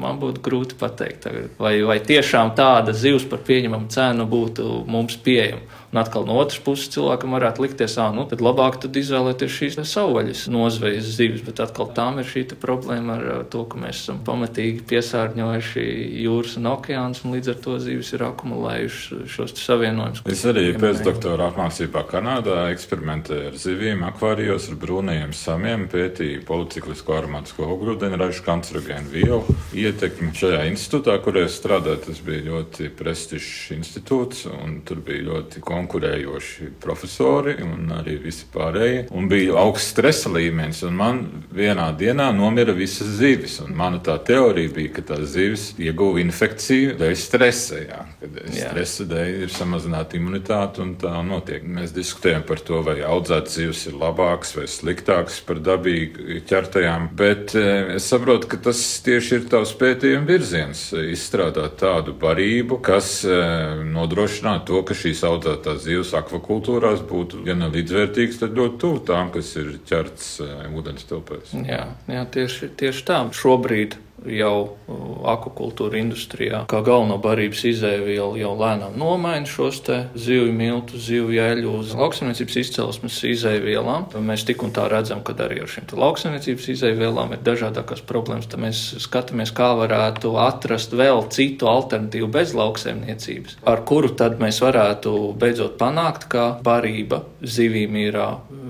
man 0.00 0.18
būtu 0.24 0.40
grūti 0.44 0.80
pateikt. 0.80 1.28
Vai, 1.60 1.76
vai 1.84 2.00
tiešām 2.00 2.56
tāda 2.56 2.96
zivs 2.96 3.28
par 3.28 3.44
pieņemamu 3.44 3.92
cenu 3.92 4.24
būtu 4.30 4.84
mums 4.88 5.20
pieejama. 5.20 5.83
Un 5.94 6.00
atkal 6.00 6.24
no 6.26 6.40
otras 6.42 6.58
puses 6.58 6.88
cilvēkam 6.90 7.36
varētu 7.36 7.62
likties, 7.62 7.92
ah, 8.02 8.08
nu, 8.10 8.24
labāk 8.26 8.80
tad 8.82 8.96
izvēlēties 8.98 9.52
šīs 9.54 9.76
savvaļas 9.86 10.40
nozvejas 10.50 11.06
zivis, 11.14 11.44
bet 11.46 11.60
atkal 11.62 11.86
tām 11.94 12.16
ir 12.18 12.26
šī 12.26 12.42
problēma 12.58 13.14
ar 13.14 13.44
to, 13.46 13.60
ka 13.70 13.78
mēs 13.78 14.00
esam 14.00 14.18
pamatīgi 14.26 14.82
piesārņojuši 14.90 15.84
jūras 16.24 16.56
un 16.58 16.66
okeānus, 16.72 17.20
un 17.22 17.36
līdz 17.36 17.52
ar 17.52 17.60
to 17.62 17.76
zivis 17.84 18.10
ir 18.10 18.24
akumulējuši 18.26 19.18
šos 19.36 19.54
savienojumus. 19.60 20.24
Es 20.34 20.42
arī 20.50 20.64
pēc 20.82 21.04
doktora 21.06 21.52
apmācībā 21.52 22.02
Kanādā 22.10 22.58
eksperimentēju 22.72 23.52
ar 23.52 23.60
zivīm, 23.62 24.02
akvārijos 24.10 24.66
ar 24.72 24.80
brūnajiem 24.82 25.30
samiem, 25.30 25.86
pētīju 25.94 26.42
policiklisko 26.50 27.20
aromātisko 27.20 27.70
ogrūdeņražu 27.76 28.42
kancerogēnu 28.50 29.14
vielu 29.14 29.56
ietekmi 29.84 30.34
šajā 30.42 30.66
institūtā, 30.72 31.20
kur 31.22 31.38
es 31.44 31.54
strādāju. 31.62 32.02
Tas 32.08 32.18
bija 32.26 32.48
ļoti 32.50 32.90
prestižs 32.98 33.70
institūts, 33.78 34.48
un 34.50 34.80
tur 34.82 34.98
bija 35.06 35.28
ļoti 35.30 35.62
konkrēti 35.62 35.83
konkurējoši 35.84 36.70
profesori 36.80 37.56
un 37.64 37.92
arī 37.94 38.16
visi 38.24 38.46
pārējie. 38.52 39.06
Un 39.14 39.28
bija 39.28 39.58
augsts 39.60 39.92
stresa 39.94 40.32
līmenis, 40.32 40.82
un 40.86 40.96
man 40.98 41.20
vienā 41.54 41.90
dienā 41.98 42.30
nomira 42.34 42.74
visas 42.76 43.16
zivis. 43.18 43.60
Mana 43.68 44.00
tā 44.04 44.16
teorija 44.24 44.72
bija, 44.74 44.92
ka 44.96 45.04
tās 45.12 45.34
zivis 45.34 45.66
ieguva 45.78 46.22
infekciju 46.22 46.96
dēļ 47.00 47.14
stresa. 47.18 47.80
Jā, 47.84 48.00
kad 48.20 48.40
jā. 48.48 48.70
stresa 48.70 49.06
dēļ 49.10 49.44
ir 49.44 49.52
samazināta 49.52 50.18
imunitāte, 50.18 50.82
un 50.84 50.94
tā 51.00 51.14
notiek. 51.26 51.64
Mēs 51.64 51.94
diskutējam 51.94 52.46
par 52.48 52.62
to, 52.64 52.80
vai 52.86 52.98
audzētas 53.04 53.58
zivis 53.58 53.84
ir 53.90 53.98
labākas 54.00 54.54
vai 54.58 54.66
sliktākas 54.70 55.40
par 55.46 55.60
dabīgi 55.64 56.40
ķertajām, 56.48 57.10
bet 57.18 57.54
eh, 57.58 57.94
es 57.98 58.08
saprotu, 58.10 58.48
ka 58.50 58.60
tas 58.70 58.80
tieši 59.04 59.40
ir 59.40 59.48
tavs 59.52 59.74
pētījuma 59.80 60.26
virziens- 60.28 60.86
izstrādāt 61.16 61.78
tādu 61.82 62.14
barību, 62.18 62.80
kas 62.84 63.20
eh, 63.28 63.84
nodrošinātu 63.84 64.64
to, 64.70 64.82
ka 64.86 64.94
šīs 64.96 65.24
audzētās 65.26 65.73
tās 65.74 65.84
zivs 65.84 66.14
akvakultūrās 66.14 67.02
būtu, 67.08 67.44
ja 67.48 67.54
ne 67.58 67.68
līdzvērtīgs, 67.72 68.40
tad 68.40 68.56
ļoti 68.56 68.78
tuvu 68.80 69.02
tām, 69.06 69.30
kas 69.34 69.54
ir 69.56 69.78
ķerts 69.88 70.40
eh, 70.44 70.66
ūdens 70.74 71.06
tilpēs. 71.08 71.54
Jā, 71.66 71.86
jā 72.08 72.24
tieši, 72.30 72.70
tieši 72.78 73.04
tā. 73.08 73.20
Šobrīd 73.34 73.98
jau 74.28 74.76
akvakultūra 75.24 75.98
industrijā, 76.00 76.64
kā 76.70 76.80
galveno 76.84 77.18
barības 77.22 77.64
izēvielu, 77.70 78.38
jau 78.40 78.52
lēnām 78.58 78.96
nomaina 79.00 79.48
šos 79.48 79.82
zivju 80.14 80.52
miltu, 80.54 80.98
zivju 81.00 81.40
eļļu 81.42 81.72
uz 81.80 81.94
lauksaimniecības 81.98 82.58
izcelsmes 82.60 83.18
izēvielām. 83.28 84.06
Mēs 84.24 84.46
tik 84.48 84.62
un 84.64 84.72
tā 84.74 84.86
redzam, 84.92 85.22
ka 85.26 85.34
arī 85.44 85.60
ar 85.64 85.70
šīm 85.70 85.90
lauksaimniecības 85.98 86.68
izēvielām 86.76 87.34
ir 87.34 87.42
dažādākās 87.44 88.04
problēmas. 88.06 88.48
Tad 88.50 88.62
mēs 88.62 88.82
skatāmies, 89.04 89.52
kā 89.56 89.72
varētu 89.78 90.34
atrast 90.40 90.94
vēl 90.96 91.24
citu 91.34 91.68
alternatīvu 91.70 92.30
bez 92.32 92.54
lauksaimniecības, 92.56 93.58
ar 93.68 93.84
kuru 93.88 94.12
tad 94.16 94.38
mēs 94.42 94.60
varētu 94.64 95.34
beidzot 95.40 95.76
panākt, 95.80 96.28
ka 96.32 96.46
barība 96.64 97.24
zivīm 97.42 97.98
ir 98.00 98.20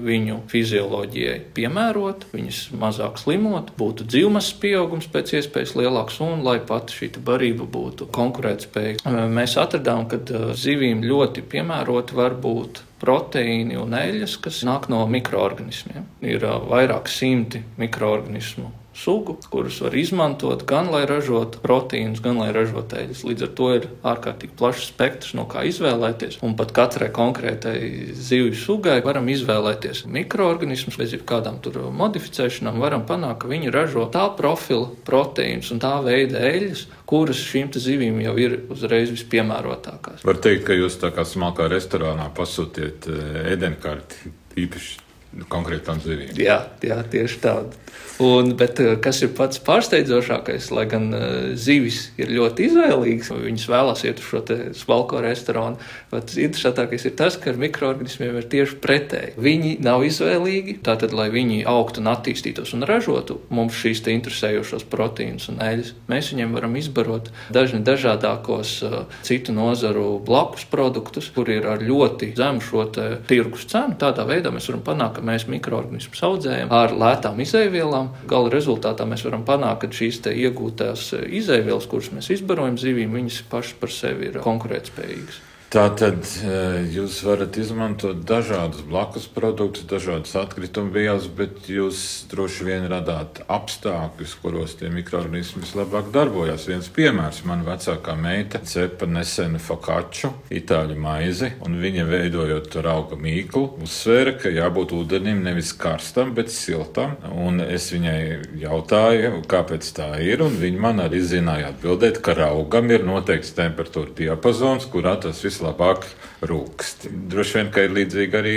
viņu 0.04 0.40
fizioloģijai 0.50 1.38
piemērota, 1.56 2.28
viņas 2.34 2.61
mazāk 2.80 3.20
slimot, 3.20 3.70
būtu 3.78 4.06
dzīvmasas 4.08 4.56
pieaugums 4.61 5.08
pēc 5.12 5.37
iespējas 5.38 5.43
lielāks 5.78 6.20
un 6.24 6.44
lai 6.46 6.58
pat 6.64 6.92
šī 6.94 7.10
barība 7.24 7.66
būtu 7.70 8.08
konkurētspējīga. 8.14 9.14
Mēs 9.32 9.56
atradām, 9.60 10.06
ka 10.10 10.20
zivīm 10.58 11.04
ļoti 11.04 11.44
piemēroti 11.54 12.16
var 12.18 12.38
būt 12.40 12.82
proteīni 13.02 13.76
un 13.80 13.96
eļļas, 13.98 14.38
kas 14.44 14.62
nāk 14.68 14.88
no 14.92 15.02
mikroorganismiem. 15.10 16.08
Ir 16.24 16.46
vairāk 16.70 17.10
simti 17.12 17.62
mikroorganismu 17.80 18.72
sugu, 18.94 19.36
kurus 19.50 19.80
var 19.82 19.94
izmantot 19.98 20.64
gan 20.68 20.88
lai 20.92 21.04
ražotu 21.08 21.60
proteīnus, 21.62 22.22
gan 22.24 22.38
lai 22.40 22.50
ražotu 22.54 22.98
eļļas. 23.00 23.24
Līdz 23.28 23.46
ar 23.46 23.52
to 23.58 23.68
ir 23.74 23.88
ārkārtīgi 24.06 24.56
plašs 24.58 24.88
spektrs, 24.92 25.34
no 25.38 25.46
kā 25.50 25.64
izvēlēties. 25.68 26.38
Un 26.46 26.56
pat 26.58 26.72
katrai 26.76 27.10
konkrētai 27.14 27.76
zivju 28.14 28.54
sugai 28.58 29.00
varam 29.04 29.28
izvēlēties 29.32 30.04
mikroorganismus, 30.14 30.98
bez 31.00 31.16
jebkādām 31.16 31.60
tur 31.64 31.80
modificēšanām, 31.94 32.80
varam 32.82 33.06
panākt, 33.08 33.42
ka 33.44 33.50
viņi 33.50 33.74
ražo 33.74 34.06
tā 34.14 34.28
profila 34.38 34.90
proteīnus 35.06 35.72
un 35.74 35.82
tā 35.82 35.96
veida 36.04 36.42
eļļas, 36.50 36.86
kuras 37.10 37.40
šīm 37.50 37.72
zivīm 37.74 38.20
jau 38.22 38.34
ir 38.40 38.58
uzreiz 38.72 39.10
vispiemērotākās. 39.12 40.24
Var 40.24 40.42
teikt, 40.42 40.66
ka 40.68 40.78
jūs 40.78 41.00
tā 41.02 41.10
kā 41.14 41.26
smalkā 41.28 41.68
restorānā 41.72 42.30
pasūtiet 42.36 43.08
ēdienkarti 43.54 44.34
īpaši 44.64 45.03
konkrētām 45.53 46.03
zivīm. 46.05 46.35
Jā, 46.38 46.61
jā 46.85 47.00
tieši 47.11 47.41
tāda. 47.43 47.85
Un, 48.23 48.53
bet 48.55 48.79
eh, 48.79 48.93
kas 49.03 49.19
ir 49.26 49.33
pats 49.35 49.59
pārsteidzošākais, 49.67 50.69
lai 50.75 50.85
gan 50.87 51.09
uh, 51.11 51.23
zivis 51.59 52.12
ir 52.21 52.31
ļoti 52.31 52.69
izvēlīgas, 52.69 53.33
viņas 53.35 53.64
vēlas 53.67 54.05
iet 54.07 54.21
uz 54.23 54.29
šo 54.29 54.43
smalko 54.79 55.19
restorānu, 55.25 55.81
pats 56.12 56.38
interesantākais 56.38 57.09
ir 57.09 57.17
tas, 57.19 57.35
ka 57.41 57.50
ar 57.50 57.59
mikroorganismiem 57.59 58.38
ir 58.38 58.47
tieši 58.53 58.79
pretēji. 58.85 59.35
Viņi 59.43 59.73
nav 59.83 60.05
izvēlīgi, 60.07 60.76
tātad, 60.87 61.14
lai 61.17 61.26
viņi 61.35 61.64
augtu 61.67 62.05
un 62.05 62.12
attīstītos 62.12 62.76
un 62.76 62.87
ražotu 62.87 63.41
mums 63.50 63.75
šīs 63.83 64.05
interesējošos 64.14 64.87
proteīnus 64.93 65.49
un 65.50 65.59
eļļas, 65.64 65.91
mēs 66.07 66.31
viņiem 66.31 66.55
varam 66.55 66.79
izbarot 66.79 67.33
dažni 67.55 67.83
dažādākos 67.83 68.76
uh, 68.87 68.97
citu 69.26 69.57
nozaru 69.57 70.21
blakus 70.23 70.69
produktus, 70.71 71.33
kur 71.35 71.50
ir 71.50 71.67
ar 71.67 71.83
ļoti 71.83 72.31
zemu 72.38 72.62
šo 72.62 72.87
tirgus 73.26 73.67
cenu. 73.75 73.99
Tādā 73.99 74.23
veidā 74.29 74.55
mēs 74.55 74.71
varam 74.71 74.87
panākt, 74.87 75.24
mēs 75.25 75.49
mikroorganismus 75.50 76.23
audzējam 76.28 76.73
ar 76.75 76.95
lētām 76.95 77.40
izēvielām 77.45 77.95
vielām. 77.95 78.12
Gala 78.28 78.52
rezultātā 78.52 79.07
mēs 79.09 79.25
varam 79.26 79.45
panākt, 79.47 79.85
ka 79.85 79.99
šīs 79.99 80.23
iegūtās 80.31 81.12
izēvielas, 81.28 81.88
kuras 81.90 82.12
mēs 82.14 82.31
izbarojam 82.38 82.78
zivīm, 82.81 83.14
viņas 83.14 83.43
pašas 83.50 83.81
par 83.81 83.93
sevi 83.93 84.31
ir 84.31 84.40
konkurētspējīgas. 84.45 85.43
Tā 85.75 85.88
tad 85.99 86.23
e, 86.38 86.50
jūs 86.95 87.16
varat 87.26 87.57
izmantot 87.59 88.21
dažādus 88.23 88.85
blakus 88.87 89.25
produktus, 89.26 89.83
dažādas 89.90 90.37
atkritumu 90.38 90.93
vielas, 90.95 91.25
bet 91.26 91.66
jūs 91.66 92.28
droši 92.31 92.66
vien 92.69 92.85
radāt 92.87 93.40
apstākļus, 93.50 94.37
kuros 94.38 94.76
tie 94.78 94.87
mikroorganismi 94.95 95.64
vislabāk 95.64 96.12
darbojas. 96.14 96.69
Viens 96.71 96.87
piemērs- 96.95 97.40
mana 97.50 97.66
vecākā 97.66 98.14
meita 98.14 98.61
cepa 98.62 99.09
nesenu 99.11 99.59
fakaču, 99.59 100.31
itāļu 100.47 100.95
maizi, 100.95 101.50
un 101.66 101.75
viņa 101.83 102.07
veidojot 102.07 102.71
tur 102.71 102.87
auga 102.93 103.19
mīklu, 103.19 103.64
uzsvēra, 103.83 104.38
ka 104.38 104.54
jābūt 104.54 104.95
ūdenim 104.95 105.43
nevis 105.43 105.73
karstam, 105.73 106.37
bet 106.38 106.54
siltam. 106.54 107.16
Un 107.35 107.61
es 107.61 107.90
viņai 107.90 108.61
jautāju, 108.62 109.43
kāpēc 109.43 109.90
tā 109.90 110.23
ir, 110.23 110.40
un 110.40 110.54
viņa 110.54 110.78
man 110.78 110.99
arī 111.09 111.19
zināja 111.19 111.75
atbildēt, 111.75 112.23
ka 112.23 112.38
augam 112.47 112.88
ir 112.93 113.00
noteikts 113.02 113.50
temperatūra 113.59 114.14
diapazons, 114.14 114.87
kurā 114.87 115.21
tas 115.21 115.43
viss 115.43 115.63
vislabāk 115.64 116.04
rūkst. 116.44 117.09
Droši 117.33 117.59
vien, 117.59 117.73
ka 117.73 117.87
ir 117.87 117.94
līdzīgi 117.97 118.37
arī 118.37 118.56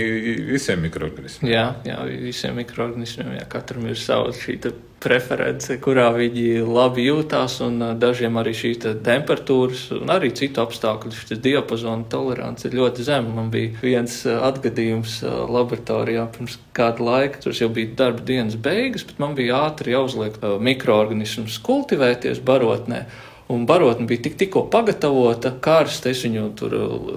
visiem 0.51 0.83
mikroorganismiem. 0.83 1.53
Jā, 1.53 1.69
jā 1.87 2.03
visiem 2.09 2.57
mikroorganismiem. 2.59 3.37
Jā, 3.39 3.47
katram 3.47 3.87
ir 3.87 3.97
sava 3.97 4.33
šī 4.35 4.59
preference, 4.97 5.77
kurā 5.77 6.09
viņi 6.15 6.65
labi 6.65 7.05
jūtās, 7.05 7.59
un 7.61 7.77
dažiem 8.01 8.39
arī 8.41 8.55
šīs 8.57 8.79
te 8.81 8.93
temperatūras 9.05 9.91
un 9.93 10.09
arī 10.09 10.31
citu 10.35 10.63
apstākļu 10.63 11.13
šis 11.13 11.37
diapazona 11.39 12.09
tolerants 12.09 12.65
ir 12.65 12.75
ļoti 12.75 13.05
zema. 13.05 13.35
Man 13.37 13.51
bija 13.53 13.77
viens 13.83 14.23
atgadījums 14.25 15.21
laboratorijā 15.23 16.25
pirms 16.33 16.57
kāda 16.75 17.05
laika, 17.05 17.45
tas 17.45 17.61
jau 17.61 17.69
bija 17.69 17.93
darba 18.01 18.25
dienas 18.25 18.57
beigas, 18.57 19.05
bet 19.07 19.21
man 19.21 19.37
bija 19.37 19.61
ātri 19.69 19.93
jāuzliek 19.93 20.41
mikroorganismus 20.65 21.61
kultivēties 21.63 22.41
barotnē. 22.43 23.05
Un 23.47 23.63
barotne 23.65 24.05
bija 24.07 24.21
tik, 24.25 24.35
tikko 24.35 24.65
pagatavota, 24.71 25.53
karsta. 25.63 26.11
Es 26.11 26.23
viņu 26.25 26.49
tur 26.59 26.73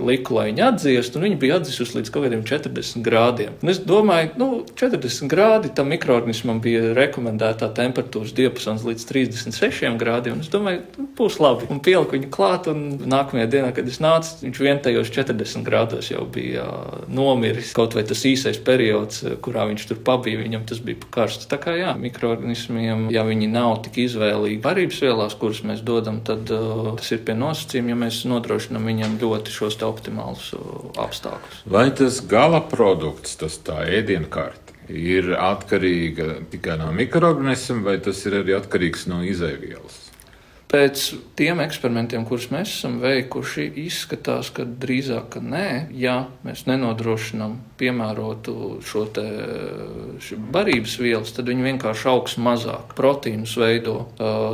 liku, 0.06 0.36
lai 0.36 0.50
viņa 0.50 0.68
atdziest, 0.70 1.16
un 1.18 1.26
viņa 1.26 1.38
bija 1.42 1.56
atdzisusi 1.58 1.96
līdz 1.98 2.12
kaut 2.14 2.26
kādiem 2.26 2.44
40 2.46 3.02
grādiem. 3.06 3.56
Un 3.64 3.72
es 3.72 3.80
domāju, 3.82 4.30
nu, 4.38 4.48
40 4.78 5.26
grādi 5.30 5.72
tam 5.74 5.90
mikroorganismam 5.90 6.60
bija 6.62 6.92
rekomendētā 6.94 7.72
temperatūras 7.74 8.34
diapazons 8.36 8.86
līdz 8.86 9.06
36 9.10 9.98
grādiem. 9.98 10.38
Es 10.44 10.52
domāju, 10.52 10.84
nu, 11.00 11.08
būs 11.18 11.40
labi. 11.42 11.66
Un 11.74 11.82
pieliku 11.82 12.14
viņu 12.14 12.30
klāt, 12.30 12.70
un 12.70 12.86
nākamajā 13.10 13.50
dienā, 13.56 13.74
kad 13.74 13.90
es 13.90 13.98
nācu, 14.02 14.38
viņš 14.44 14.62
vien 14.62 14.78
tajos 14.86 15.10
40 15.10 15.66
grādos 15.66 16.12
jau 16.12 16.22
bija 16.30 16.68
nomiris. 17.10 17.74
Kaut 17.74 17.98
vai 17.98 18.06
tas 18.06 18.22
īsais 18.28 18.62
periods, 18.62 19.24
kurā 19.42 19.66
viņš 19.72 19.88
tur 19.90 20.02
pabija, 20.06 20.38
viņam 20.44 20.68
tas 20.70 20.78
bija 20.86 21.10
karsts. 21.10 21.50
Tā 21.50 21.58
kā 21.58 21.74
jā, 21.74 21.90
mikroorganismiem, 21.98 23.08
ja 23.10 23.26
viņi 23.26 23.50
nav 23.50 23.80
tik 23.88 23.98
izvēlīgi 24.06 24.62
barības 24.62 25.02
vielās, 25.02 25.38
kuras 25.40 25.64
mēs 25.66 25.82
dodam, 25.82 26.19
tad 26.26 26.50
uh, 26.54 26.90
tas 26.98 27.10
ir 27.14 27.22
pie 27.26 27.36
nosacījuma, 27.38 27.92
ja 27.92 28.00
mēs 28.04 28.20
nodrošinām 28.30 28.88
viņam 28.90 29.16
ļoti 29.22 29.54
šos 29.54 29.78
optimālus 29.86 30.50
uh, 30.56 30.90
apstākļus. 31.00 31.64
Vai 31.70 31.88
tas 31.96 32.20
gala 32.30 32.62
produkts, 32.70 33.38
tas 33.40 33.58
tā 33.64 33.82
ēdienkarte, 34.00 34.76
ir 34.90 35.32
atkarīga 35.38 36.40
tikai 36.52 36.78
no 36.80 36.90
mikroorganismiem, 36.96 37.84
vai 37.86 37.98
tas 38.04 38.22
ir 38.26 38.40
arī 38.42 38.58
atkarīgs 38.58 39.08
no 39.10 39.22
izēvielas? 39.26 40.09
Pēc 40.70 41.00
tiem 41.34 41.58
eksperimentiem, 41.64 42.22
kurus 42.28 42.46
mēs 42.52 42.70
esam 42.76 43.00
veikuši, 43.02 43.64
izskatās, 43.88 44.52
ka 44.54 44.62
drīzāk 44.62 45.24
ka 45.34 45.40
nē, 45.42 45.90
ja 45.98 46.28
mēs 46.46 46.62
nenodrošinām 46.68 47.56
piemērotu 47.80 48.78
šo 48.86 49.02
barības 50.54 50.94
vielas, 51.00 51.32
tad 51.34 51.50
viņi 51.50 51.66
vienkārši 51.72 52.06
augs 52.12 52.36
mazāk. 52.38 52.94
Proteīnus 52.98 53.56
veido 53.58 53.96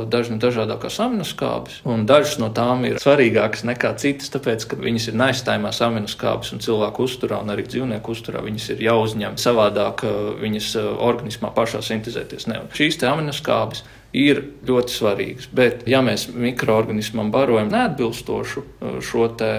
daži 0.09 0.33
no 0.33 0.39
dažādākās 0.41 0.97
aminoskābes, 1.05 1.81
un 1.85 2.07
dažas 2.09 2.39
no 2.41 2.49
tām 2.55 2.87
ir 2.89 2.97
svarīgākas 3.03 3.67
nekā 3.69 3.93
citas, 4.01 4.31
tāpēc, 4.33 4.65
ka 4.71 4.79
viņas 4.81 5.11
ir 5.11 5.19
neaizstājumās 5.21 5.83
aminoskābes 5.85 6.53
un 6.55 6.63
cilvēku 6.65 7.05
uzturā, 7.05 7.43
un 7.45 7.53
arī 7.53 7.67
dzīvnieku 7.69 8.15
uzturā 8.15 8.41
viņas 8.45 8.71
ir 8.73 8.83
jāuzņem 8.87 9.37
savādāk, 9.41 10.07
viņas 10.41 10.73
organismā 10.97 11.53
pašā 11.53 11.83
sintēzēties 11.85 12.49
nevar. 12.49 12.73
Šīs 12.73 12.97
aminoskābes 13.05 13.85
ir 14.15 14.41
ļoti 14.67 14.93
svarīgas. 14.93 15.49
Bet, 15.55 15.83
ja 15.89 16.01
mēs 16.05 16.27
mikroorganismam 16.33 17.31
barojam 17.33 17.69
neatbilstošu 17.73 18.63
uh, 18.63 18.99
šo 19.03 19.27
te, 19.39 19.51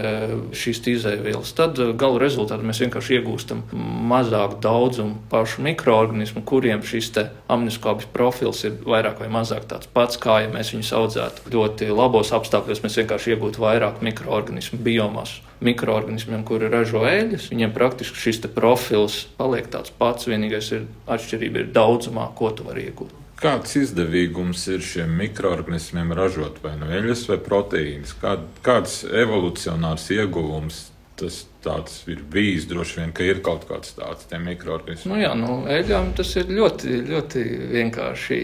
šīs 0.57 0.83
izēvielas, 0.95 1.52
tad 1.59 1.78
uh, 1.83 1.93
gala 1.99 2.21
rezultātā 2.23 2.64
mēs 2.64 2.83
vienkārši 2.85 3.19
iegūstam 3.19 3.64
mazāku 4.09 4.61
daudzumu 4.64 5.19
pašu 5.33 5.64
mikroorganismu, 5.67 6.45
kuriem 6.49 6.83
šis 6.87 7.12
amniskābis 7.49 8.09
profils 8.12 8.64
ir 8.69 8.78
vairāk 8.85 9.23
vai 9.23 9.31
mazāk 9.33 9.69
tāds 9.71 9.88
pats, 9.93 10.19
kā 10.21 10.43
ja 10.45 10.50
mēs 10.52 10.73
viņus 10.75 10.95
audzētu 10.99 11.52
ļoti 11.55 11.90
labos 11.93 12.33
apstākļos, 12.37 12.83
mēs 12.85 12.99
vienkārši 13.02 13.35
iegūtu 13.35 13.62
vairāk 13.64 14.02
mikroorganismu 14.05 14.81
biomasu. 14.85 15.45
Mikroorganismiem, 15.64 16.45
kuri 16.47 16.69
ražo 16.71 17.02
eļļas, 17.09 17.49
viņiem 17.50 17.73
praktiski 17.75 18.21
šis 18.28 18.45
profils 18.55 19.25
paliek 19.40 19.67
tāds 19.73 19.90
pats. 19.90 20.28
Vienīgais 20.31 20.71
ir 20.76 20.85
atšķirība 21.11 21.64
ir 21.64 21.73
daudzumā, 21.75 22.28
ko 22.38 22.52
tu 22.55 22.69
vari 22.69 22.87
iegūt. 22.87 23.27
Kāds 23.38 23.76
izdevīgums 23.78 24.64
ir 24.75 24.83
šiem 24.83 25.12
mikroorganismiem 25.21 26.11
ražot 26.18 26.57
vai 26.64 26.73
nu 26.80 26.88
eļļas 26.90 27.21
vai 27.30 27.37
proteīnas? 27.45 28.16
Kā, 28.18 28.33
kāds 28.66 29.04
evolucionārs 29.07 30.09
ieguvums 30.16 30.88
tas 31.21 31.45
tāds 31.68 32.00
ir 32.10 32.22
bijis. 32.32 32.66
Droši 32.68 33.00
vien, 33.02 33.12
ka 33.16 33.26
ir 33.26 33.42
kaut 33.44 33.66
kāds 33.68 33.94
tāds 33.96 34.28
mikroorganisms. 34.44 35.08
Nu 35.10 35.20
jā, 35.20 35.34
nu, 35.38 35.60
eļļām 35.70 36.12
tas 36.18 36.34
ir 36.40 36.52
ļoti, 36.52 37.02
ļoti 37.08 37.44
vienkārši. 37.75 38.38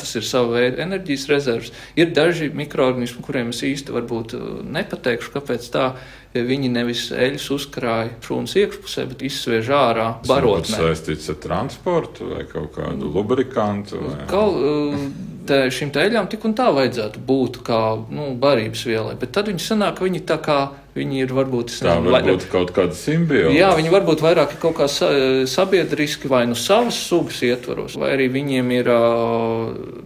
Tas 0.00 0.14
ir 0.18 0.26
sava 0.26 0.56
veida 0.58 0.84
enerģijas 0.86 1.28
rezerves. 1.30 1.74
Ir 2.00 2.14
daži 2.16 2.50
mikroorganismi, 2.56 3.24
kuriem 3.26 3.52
es 3.54 3.62
īsti 3.66 3.96
varbūt 3.96 4.36
uh, 4.38 4.48
nepateikšu, 4.78 5.36
kāpēc 5.36 5.70
tā. 5.74 5.92
Viņi 6.30 6.68
nevis 6.70 7.08
eļļas 7.10 7.48
uzkrāja 7.50 8.12
šūnas 8.22 8.52
iekšpusē, 8.60 9.08
bet 9.10 9.24
izsviež 9.26 9.72
ārā 9.74 10.04
barotnē. 10.28 10.76
Tas 10.76 10.84
saistīts 10.84 11.26
ar 11.32 11.40
transportu 11.42 12.28
vai 12.30 12.44
kaut 12.46 12.70
kādu 12.76 13.10
lubrikantu? 13.10 13.98
Vai... 14.04 14.28
Kaut, 14.30 14.60
uh, 14.62 15.08
te, 15.50 15.58
šīm 15.74 15.90
eļļām 16.04 16.30
tik 16.30 16.46
un 16.46 16.54
tā 16.58 16.68
vajadzētu 16.74 17.24
būt 17.26 17.60
kā 17.66 17.80
nu, 18.14 18.30
barības 18.40 18.84
vielai, 18.86 19.16
bet 19.18 19.34
tad 19.34 19.50
viņi 19.50 19.64
sanāk, 19.64 19.98
ka 19.98 20.06
viņi 20.06 20.22
tā 20.28 20.38
kā 20.44 20.60
viņi 20.94 21.22
ir 21.24 21.34
varbūt 21.34 21.72
tādi. 21.76 22.08
Tā 22.10 22.14
varbūt 22.14 22.46
kaut 22.52 22.72
kāda 22.76 22.96
simbioze. 22.98 23.54
Jā, 23.56 23.70
viņi 23.78 23.92
varbūt 23.92 24.22
vairāk 24.24 24.54
ir 24.54 24.60
kaut 24.62 24.76
kā 24.80 24.88
sabiedriski 24.90 26.30
vai 26.30 26.42
nu 26.50 26.56
savas 26.58 26.98
sugas 27.08 27.40
ietvaros, 27.46 27.96
vai 28.00 28.12
arī 28.16 28.28
viņiem 28.32 28.72
ir 28.78 28.90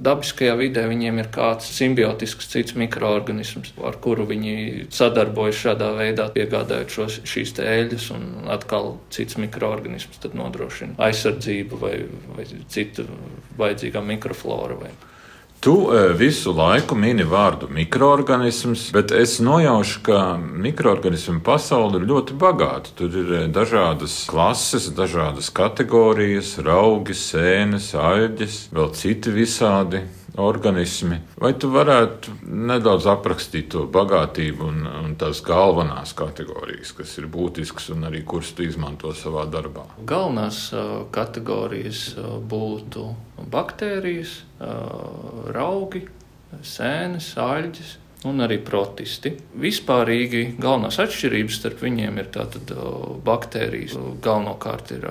dabiskajā 0.05 0.57
vidē, 0.61 0.87
viņiem 0.91 1.23
ir 1.23 1.31
kāds 1.35 1.71
simbiotisks 1.77 2.51
cits 2.53 2.77
mikroorganisms, 2.79 3.73
ar 3.85 3.99
kuru 4.05 4.29
viņi 4.31 4.87
sadarbojas 4.95 5.63
šādā 5.65 5.91
veidā, 5.99 6.29
piegādājot 6.35 6.99
šos, 6.99 7.19
šīs 7.29 7.57
eļļas, 7.65 8.11
un 8.17 8.53
atkal 8.53 8.95
cits 9.15 9.39
mikroorganisms 9.41 10.21
nodrošina 10.35 10.99
aizsardzību 11.09 11.81
vai, 11.81 11.97
vai 12.37 12.47
citu 12.73 13.07
vajadzīgā 13.59 14.03
mikroflora. 14.05 14.79
Vai. 14.85 14.93
Tu 15.65 15.91
e, 15.97 16.13
visu 16.13 16.53
laiku 16.53 16.93
mini 16.95 17.25
vārdu 17.25 17.71
mikroorganisms, 17.73 18.91
bet 18.93 19.15
es 19.17 19.39
nojaušu, 19.41 20.03
ka 20.05 20.19
mikroorganismu 20.37 21.41
pasaule 21.47 22.03
ir 22.03 22.05
ļoti 22.11 22.37
bagāta. 22.37 22.93
Tur 22.99 23.17
ir 23.23 23.31
e, 23.33 23.39
dažādas 23.49 24.19
klases, 24.29 24.91
dažādas 24.93 25.49
kategorijas, 25.57 26.59
raugi, 26.67 27.17
sēnes, 27.17 27.95
aļģes, 27.97 28.59
vēl 28.77 28.93
citi 29.01 29.33
visādi 29.33 30.05
organismi. 30.41 31.19
Vai 31.41 31.53
tu 31.59 31.71
varētu 31.75 32.35
nedaudz 32.43 33.07
aprakstīt 33.11 33.71
to 33.75 33.85
bagātību 33.91 34.67
un, 34.67 34.83
un 35.05 35.15
tās 35.21 35.43
galvenās 35.45 36.15
kategorijas, 36.19 36.95
kas 36.99 37.17
ir 37.21 37.29
būtiskas 37.33 37.91
un 37.95 38.09
arī 38.11 38.25
kuras 38.27 38.53
tu 38.57 38.67
izmanto 38.67 39.13
savā 39.15 39.47
darbā? 39.51 39.87
Galvenās 40.05 40.67
kategorijas 41.15 42.07
būtu 42.51 43.09
baktērijas, 43.55 44.41
raugi, 45.55 46.07
sēnes, 46.65 47.35
aļģes 47.41 47.99
un 48.29 48.41
arī 48.41 48.57
protisti. 48.65 49.35
Vispārīgi 49.61 50.55
galvenās 50.61 50.99
atšķirības 51.03 51.59
starp 51.61 51.83
viņiem 51.85 52.21
ir 52.23 52.31
tātad 52.35 52.73
baktērijas. 53.27 53.99
Galvenokārt 54.25 54.95
ir 54.97 55.05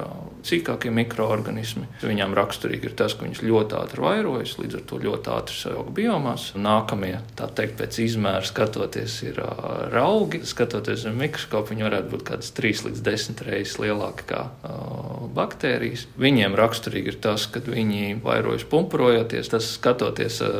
cīkākie 0.47 0.91
mikroorganismi. 0.93 1.88
Viņām 2.03 2.36
raksturīgi 2.38 2.89
ir 2.89 2.95
tas, 2.99 3.15
ka 3.15 3.25
viņas 3.25 3.43
ļoti 3.45 3.77
ātri 3.79 4.03
vairojas, 4.03 4.56
līdz 4.60 4.79
ar 4.79 4.86
to 4.89 4.99
ļoti 5.03 5.32
ātri 5.34 5.58
saug 5.58 5.91
biomas. 5.95 6.49
Nākamie, 6.60 7.15
tā 7.39 7.47
teikt, 7.47 7.77
pēc 7.79 7.99
izmēra 8.03 8.43
skatoties, 8.47 9.17
ir 9.27 9.39
uh, 9.43 9.88
raugi. 9.93 10.43
Skatoties 10.47 11.08
uz 11.08 11.17
mikroskopu, 11.17 11.73
viņi 11.73 11.88
varētu 11.88 12.12
būt 12.13 12.25
kādas 12.29 12.51
3 12.58 12.88
līdz 12.89 13.03
10 13.08 13.43
reizes 13.47 13.77
lielāki 13.82 14.27
kā 14.34 14.43
uh, 14.49 15.25
baktērijas. 15.34 16.08
Viņiem 16.19 16.58
raksturīgi 16.60 17.13
ir 17.13 17.19
tas, 17.23 17.47
ka 17.51 17.63
viņi 17.65 18.19
vairojas 18.23 18.67
pumpurojoties. 18.69 19.51
Tas 19.53 19.73
skatoties 19.77 20.41
uh, 20.45 20.53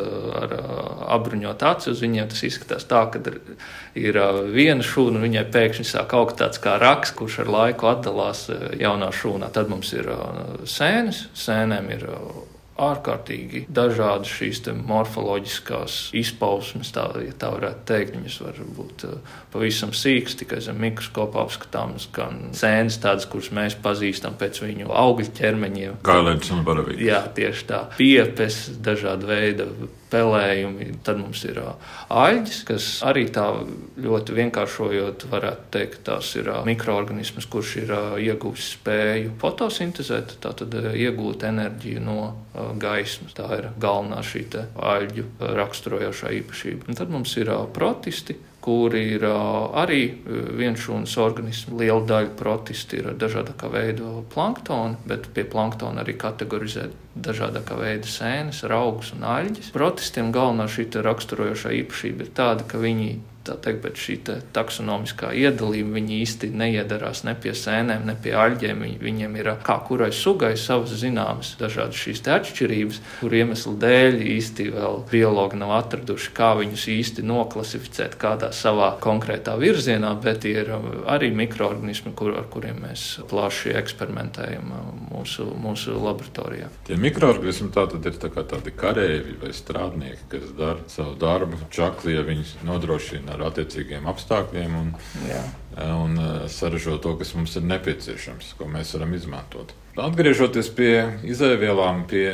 ar 0.44 0.58
uh, 0.58 0.78
apbruņot 1.18 1.68
aci 1.74 1.92
uz 1.94 2.04
viņiem, 2.04 2.30
tas 2.32 2.46
izskatās 2.48 2.88
tā, 2.90 3.06
ka 3.14 3.22
ir, 4.00 4.18
uh, 4.20 4.42
viena 4.54 4.86
šūna, 4.86 5.20
un 5.20 5.28
viņai 5.28 5.46
pēkšņi 5.54 5.88
sāk 5.90 6.16
augt 6.18 6.40
tāds 6.42 6.62
kā 6.64 6.78
raks, 6.82 7.14
kurš 7.18 7.44
ar 7.46 7.54
laiku 7.58 7.92
atdalās 7.92 8.48
uh, 8.54 8.72
jaunā 8.80 9.12
šūnā. 9.14 9.52
Tad 9.54 9.72
mums 9.72 9.94
ir 9.98 10.10
sēnes, 10.70 11.28
sēnēm 11.38 11.94
ir 11.94 12.08
ārkārtīgi 12.80 13.68
dažādas 13.70 14.32
šīs 14.34 14.64
morfoloģiskās 14.88 15.98
izpausmes, 16.18 16.90
tā, 16.96 17.06
ja 17.22 17.34
tā 17.38 17.52
varētu 17.54 17.86
teikt. 17.90 18.18
Viņas 18.18 18.38
var 18.42 18.62
būt 18.78 19.06
pavisam 19.54 19.94
sīkas, 19.96 20.38
tikai 20.42 20.62
zem 20.66 20.82
mikroskopa 20.82 21.44
apskatāmas, 21.44 22.08
gan 22.16 22.54
sēnes 22.58 22.98
tādas, 23.04 23.28
kuras 23.30 23.52
mēs 23.54 23.78
pazīstam 23.84 24.38
pēc 24.40 24.64
viņu 24.66 24.90
augļu 24.90 25.34
ķermeņiem. 25.38 26.00
Kā 26.06 26.20
lēns 26.26 26.50
un 26.56 26.64
baravīgs. 26.66 27.04
Jā, 27.06 27.22
tieši 27.36 27.68
tā. 27.70 27.84
Piepes, 28.00 28.64
dažāda 28.84 29.30
veida 29.30 29.70
spēlējumi. 30.14 30.90
Tad 31.06 31.20
mums 31.22 31.42
ir 31.50 31.60
aļģis, 32.14 32.60
kas 32.68 32.88
arī 33.08 33.26
tā 33.34 33.48
ļoti 34.04 34.38
vienkāršojot, 34.38 35.26
varētu 35.32 35.70
teikt, 35.74 36.04
tās 36.08 36.34
ir 36.38 36.52
mikroorganisms, 36.68 37.50
kurš 37.50 37.76
ir 37.82 37.94
ieguvis 38.22 38.74
spēju 38.78 39.34
fotosintēzēt, 39.42 40.38
tātad 40.44 40.78
iegūt 40.94 41.48
enerģiju 41.50 42.06
no 42.06 42.20
gaismas. 42.82 43.34
Tā 43.38 43.50
ir 43.58 43.70
galvenā 43.82 44.22
šī 44.26 44.46
aļģu 44.54 45.28
raksturojošā 45.58 46.34
īpašība. 46.42 46.90
Un 46.92 47.00
tad 47.00 47.14
mums 47.14 47.34
ir 47.40 47.50
protisti 47.74 48.36
kuri 48.64 49.02
ir 49.18 49.26
arī 49.28 50.02
vienšūnas 50.60 51.18
organismi. 51.20 51.82
Liela 51.82 52.04
daļa 52.08 52.32
protisti 52.40 53.02
ir 53.02 53.12
dažādā 53.20 53.56
veidā 53.74 54.12
planktoni, 54.34 55.00
bet 55.10 55.28
pie 55.36 55.44
planktona 55.50 56.04
arī 56.06 56.16
kategorizē 56.20 56.88
dažādā 57.14 57.64
veida 57.78 58.10
sēnes, 58.10 58.64
augus 58.64 59.12
un 59.18 59.28
aļģes. 59.28 59.74
Protistiem 59.76 60.32
galvenā 60.36 60.70
šī 60.72 60.88
raksturojošā 61.04 61.76
īpašība 61.84 62.26
ir 62.26 62.34
tāda, 62.38 62.66
ka 62.68 62.80
viņi 62.82 63.12
teikt, 63.44 63.82
bet 63.84 64.00
šī 64.00 64.18
taksonomiskā 64.56 65.34
iedalījuma 65.36 65.98
viņi 66.00 66.20
īsti 66.24 66.50
neiedarās 66.56 67.24
ne 67.28 67.36
pie 67.36 67.54
sēnēm, 67.58 68.06
ne 68.08 68.16
pie 68.20 68.36
aļģiem. 68.40 68.84
Viņi, 68.84 69.00
viņiem 69.04 69.38
ir 69.40 69.50
kā 69.66 69.78
kurai 69.88 70.12
sugai 70.16 70.54
savas 70.60 70.96
zināmas 71.02 71.54
dažādas 71.60 72.00
šīs 72.00 72.24
atšķirības, 72.34 73.02
kur 73.20 73.36
iemeslu 73.36 73.76
dēļ 73.82 74.20
īsti 74.36 74.70
vēl 74.74 75.02
biologi 75.12 75.60
nav 75.60 75.76
atraduši, 75.80 76.32
kā 76.38 76.54
viņus 76.60 76.88
īsti 76.94 77.26
noklasificēt 77.28 78.18
kādā 78.22 78.54
savā 78.56 78.94
konkrētā 79.04 79.56
virzienā, 79.60 80.14
bet 80.24 80.48
ir 80.50 80.72
arī 81.10 81.32
mikroorganismi, 81.36 82.14
kur, 82.18 82.38
ar 82.40 82.48
kuriem 82.54 82.84
mēs 82.86 83.06
plaši 83.30 83.76
eksperimentējam 83.80 84.72
mūsu, 85.12 85.50
mūsu 85.60 85.98
laboratorijā. 86.00 86.70
Tie 86.88 86.98
mikroorganismi 87.00 87.72
tā 87.76 87.86
tad 87.92 88.08
ir 88.10 88.20
tā 88.22 88.32
tādi 88.34 88.74
kareivi 88.76 89.38
vai 89.42 89.52
strādnieki, 89.56 90.28
kas 90.32 90.50
dara 90.58 90.88
savu 90.92 91.16
darbu 91.20 91.60
čakli, 91.74 92.16
ja 92.18 92.24
viņi 92.26 92.66
nodrošina 92.68 93.33
ar 93.34 93.48
attiecīgiem 93.50 94.10
apstākļiem 94.10 94.76
un, 94.80 94.92
Jā. 95.28 95.44
un 95.98 96.20
saražo 96.52 96.98
to, 97.04 97.16
kas 97.20 97.34
mums 97.38 97.56
ir 97.60 97.66
nepieciešams, 97.70 98.54
ko 98.60 98.70
mēs 98.72 98.94
varam 98.98 99.16
izmantot. 99.18 99.74
Atgriežoties 99.94 100.72
pie 100.74 100.94
izēvielām, 101.30 102.08
pie 102.10 102.28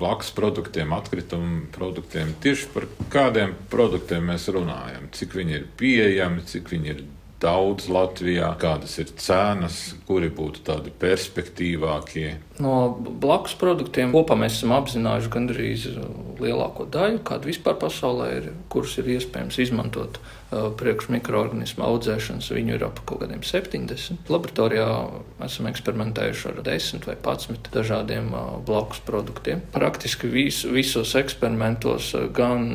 blakus 0.00 0.30
produktiem, 0.32 0.94
atkritumu 0.96 1.66
produktiem, 1.74 2.32
tieši 2.40 2.70
par 2.72 2.86
kādiem 3.12 3.52
produktiem 3.72 4.30
mēs 4.32 4.48
runājam, 4.54 5.10
cik 5.12 5.36
viņi 5.36 5.58
ir 5.58 5.66
pieejami, 5.76 6.46
cik 6.48 6.72
viņi 6.72 6.94
ir 6.94 7.02
daudz 7.42 7.88
Latvijā, 7.90 8.52
kādas 8.60 8.94
ir 9.02 9.10
cenas, 9.18 9.78
kuri 10.06 10.30
būtu 10.32 10.62
tādi 10.66 10.92
perspektīvākie. 11.02 12.36
No 12.62 12.92
blakus 12.96 13.56
produktiem 13.58 14.14
kopā 14.14 14.36
mēs 14.38 14.60
esam 14.60 14.76
apzinājuši 14.76 15.32
gandrīz 15.32 15.88
lielāko 16.42 16.86
daļu, 16.92 17.22
kāda 17.26 17.50
vispār 17.50 17.78
pasaulē 17.82 18.28
ir, 18.38 18.52
kurus 18.72 18.96
ir 19.02 19.10
iespējams 19.18 19.58
izmantot 19.66 20.20
priekš 20.78 21.08
mikroorganismu 21.12 21.84
audzēšanas. 21.86 22.50
Viņu 22.54 22.76
ir 22.76 22.84
ap 22.86 23.00
kaut 23.08 23.22
kādiem 23.24 23.42
70. 23.46 24.30
Laboratorijā 24.32 24.86
esam 25.46 25.68
eksperimentējuši 25.70 26.48
ar 26.50 26.62
10 26.68 27.08
vai 27.08 27.16
11 27.16 27.72
dažādiem 27.74 28.30
blakus 28.66 29.02
produktiem. 29.06 29.64
Praktiski 29.74 30.30
vis, 30.32 30.62
visos 30.68 31.14
eksperimentos, 31.18 32.12
gan, 32.36 32.68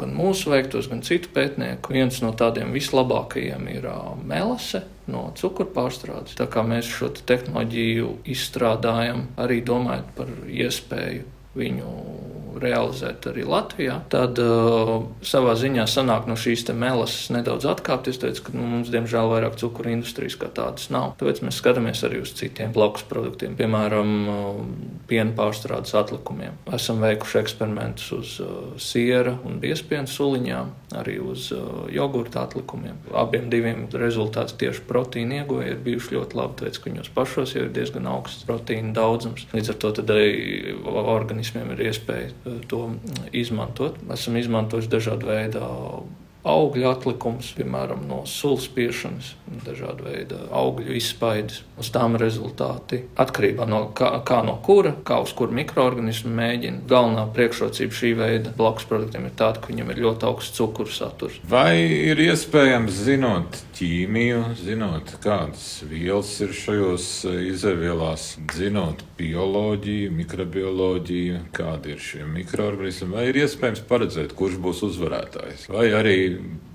gan 0.00 0.16
mūsu 0.16 0.54
veiktos, 0.54 0.88
gan 0.92 1.04
citu 1.06 1.32
pētnieku, 1.34 1.94
viens 1.94 2.20
no 2.24 2.32
tādiem 2.36 2.74
vislabākajiem 2.74 3.70
ir 3.74 3.88
melase 4.24 4.84
no 5.10 5.26
cukurpārstrādes. 5.36 6.36
Tā 6.38 6.48
kā 6.50 6.64
mēs 6.66 6.88
šo 6.88 7.10
te 7.12 7.24
tehnoloģiju 7.28 8.10
izstrādājam, 8.32 9.26
arī 9.40 9.60
domājot 9.66 10.14
par 10.16 10.30
iespēju 10.48 11.26
viņu 11.54 11.90
realizēt 12.62 13.28
arī 13.30 13.44
Latvijā, 13.48 13.98
tad 14.12 14.38
uh, 14.42 14.96
savā 15.24 15.54
ziņā 15.58 15.86
sanāk 15.90 16.28
no 16.30 16.36
šīs 16.38 16.66
melas 16.74 17.16
nedaudz 17.34 17.66
atkāpties. 17.70 18.20
Teicu, 18.22 18.46
ka 18.46 18.54
nu, 18.56 18.64
mums, 18.70 18.90
diemžēl, 18.92 19.30
vairāk 19.32 19.58
cukuru 19.60 19.92
industrijas 19.92 20.38
kā 20.40 20.48
tādas 20.54 20.88
nav. 20.94 21.14
Tāpēc 21.20 21.42
mēs 21.44 21.58
skatāmies 21.60 22.04
arī 22.06 22.22
uz 22.24 22.32
citiem 22.38 22.72
blakus 22.74 23.04
produktiem, 23.10 23.56
piemēram, 23.58 24.14
uh, 24.30 24.60
piena 25.10 25.34
pārstrādes 25.36 25.94
atlikumiem. 25.98 26.56
Esam 26.74 27.02
veikuši 27.04 27.40
eksperimentus 27.42 28.10
uz 28.16 28.34
uh, 28.44 28.52
siera 28.80 29.36
un 29.44 29.60
biespienu 29.62 30.10
suliņām, 30.10 30.72
arī 31.00 31.18
uz 31.22 31.50
uh, 31.54 31.84
jogurta 31.92 32.44
atlikumiem. 32.46 33.00
Abiem 33.14 33.50
diviem 33.52 33.86
rezultāts 33.92 34.56
tieši 34.60 34.84
proteīna 34.88 35.42
ieguve 35.42 35.68
ir 35.70 35.82
bijuši 35.84 36.16
ļoti 36.18 36.40
labi, 36.40 36.58
tāpēc, 36.60 36.80
ka 36.80 36.90
viņos 36.90 37.12
pašos 37.16 37.54
jau 37.56 37.66
ir 37.66 37.74
diezgan 37.74 38.08
augsts 38.10 38.46
proteīna 38.48 38.94
daudzums. 38.96 39.46
Līdz 39.54 39.74
ar 39.74 39.80
to 39.82 39.92
arī 40.14 40.74
organismiem 40.84 41.74
ir 41.74 41.84
iespēja 41.90 42.32
to 42.68 42.90
izmantot. 43.32 43.98
Esam 44.12 44.36
izmantojuši 44.36 44.92
dažādu 44.92 45.30
veidu 45.30 45.64
augļu 46.44 46.88
atlikums, 46.90 47.52
piemēram, 47.56 48.04
no 48.08 48.22
sulas 48.28 48.66
spiešanas, 48.68 49.32
dažādu 49.64 50.08
veidu 50.08 50.38
augļu 50.52 50.96
izspaides. 50.98 51.62
Uz 51.80 51.88
tām 51.94 52.18
rezultāti 52.20 53.00
atkarībā 53.18 53.66
no 53.66 53.80
kā, 53.96 54.10
kā 54.26 54.42
no 54.46 54.58
kura, 54.64 54.94
kā 55.06 55.18
uz 55.24 55.32
kuru 55.36 55.56
mikroorganismu 55.56 56.30
mēģina. 56.36 56.84
Galvenā 56.90 57.24
priekšrocība 57.34 57.98
šī 57.98 58.12
veida 58.18 58.52
blakus 58.56 58.86
produktiem 58.90 59.28
ir 59.28 59.34
tāda, 59.38 59.62
ka 59.62 59.72
viņam 59.72 59.90
ir 59.90 60.02
ļoti 60.04 60.28
augsts 60.28 60.58
cukuru 60.58 60.92
saturs. 60.92 61.40
Vai 61.50 61.80
ir 61.80 62.20
iespējams 62.22 63.00
zinot 63.08 63.58
ķīmiju, 63.78 64.42
zinot, 64.60 65.16
kādas 65.24 65.82
vielas 65.90 66.30
ir 66.44 66.54
šajos 66.54 67.08
izēvielās, 67.54 68.28
zinot 68.54 69.02
bioloģiju, 69.18 70.12
mikrobioloģiju, 70.14 71.40
kādi 71.54 71.94
ir 71.94 72.04
šie 72.04 72.22
mikroorganismi, 72.28 73.10
vai 73.14 73.28
ir 73.30 73.40
iespējams 73.44 73.82
paredzēt, 73.88 74.36
kurš 74.38 74.60
būs 74.62 74.84
uzvarētājs? 74.90 75.68
Vai 75.74 75.88
arī 75.96 76.18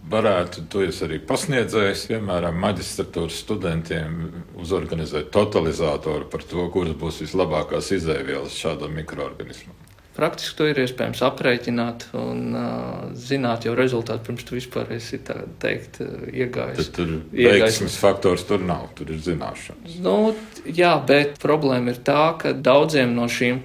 varētu, 0.10 0.66
to 0.72 0.84
es 0.88 1.02
arī 1.06 1.20
pasniedzējis, 1.30 2.08
piemēram, 2.12 2.58
maģistratūras 2.64 3.42
studentiem 3.44 4.24
uzorganizēt 4.60 5.30
totalizatoru 5.36 6.30
par 6.32 6.46
to, 6.50 6.66
kuras 6.74 6.98
būs 7.00 7.22
vislabākās 7.26 7.92
izēvielas 8.00 8.58
šādam 8.58 8.98
mikroorganismam. 9.00 9.76
Praktiski 10.20 10.58
to 10.60 10.66
ir 10.68 10.82
iespējams 10.84 11.22
aprēķināt 11.24 12.10
un 12.20 12.42
uh, 12.52 13.04
zināt 13.16 13.64
jau 13.64 13.72
rezultātu, 13.78 14.26
pirms 14.28 14.44
tu 14.44 14.58
vispār 14.58 14.90
esi 14.98 15.22
teikt, 15.24 16.02
iegājis. 16.34 16.80
Tad 16.82 16.90
tur 16.98 17.14
veiksmes 17.32 17.96
faktors 18.02 18.44
tur 18.50 18.60
nav, 18.68 18.90
tur 18.98 19.14
ir 19.14 19.22
zināšanas. 19.24 19.96
Nu, 20.04 20.34
jā, 20.68 20.92
bet 21.08 21.40
problēma 21.40 21.94
ir 21.94 22.02
tā, 22.04 22.34
ka 22.42 22.52
daudziem 22.52 23.16
no 23.16 23.30
šīm 23.32 23.62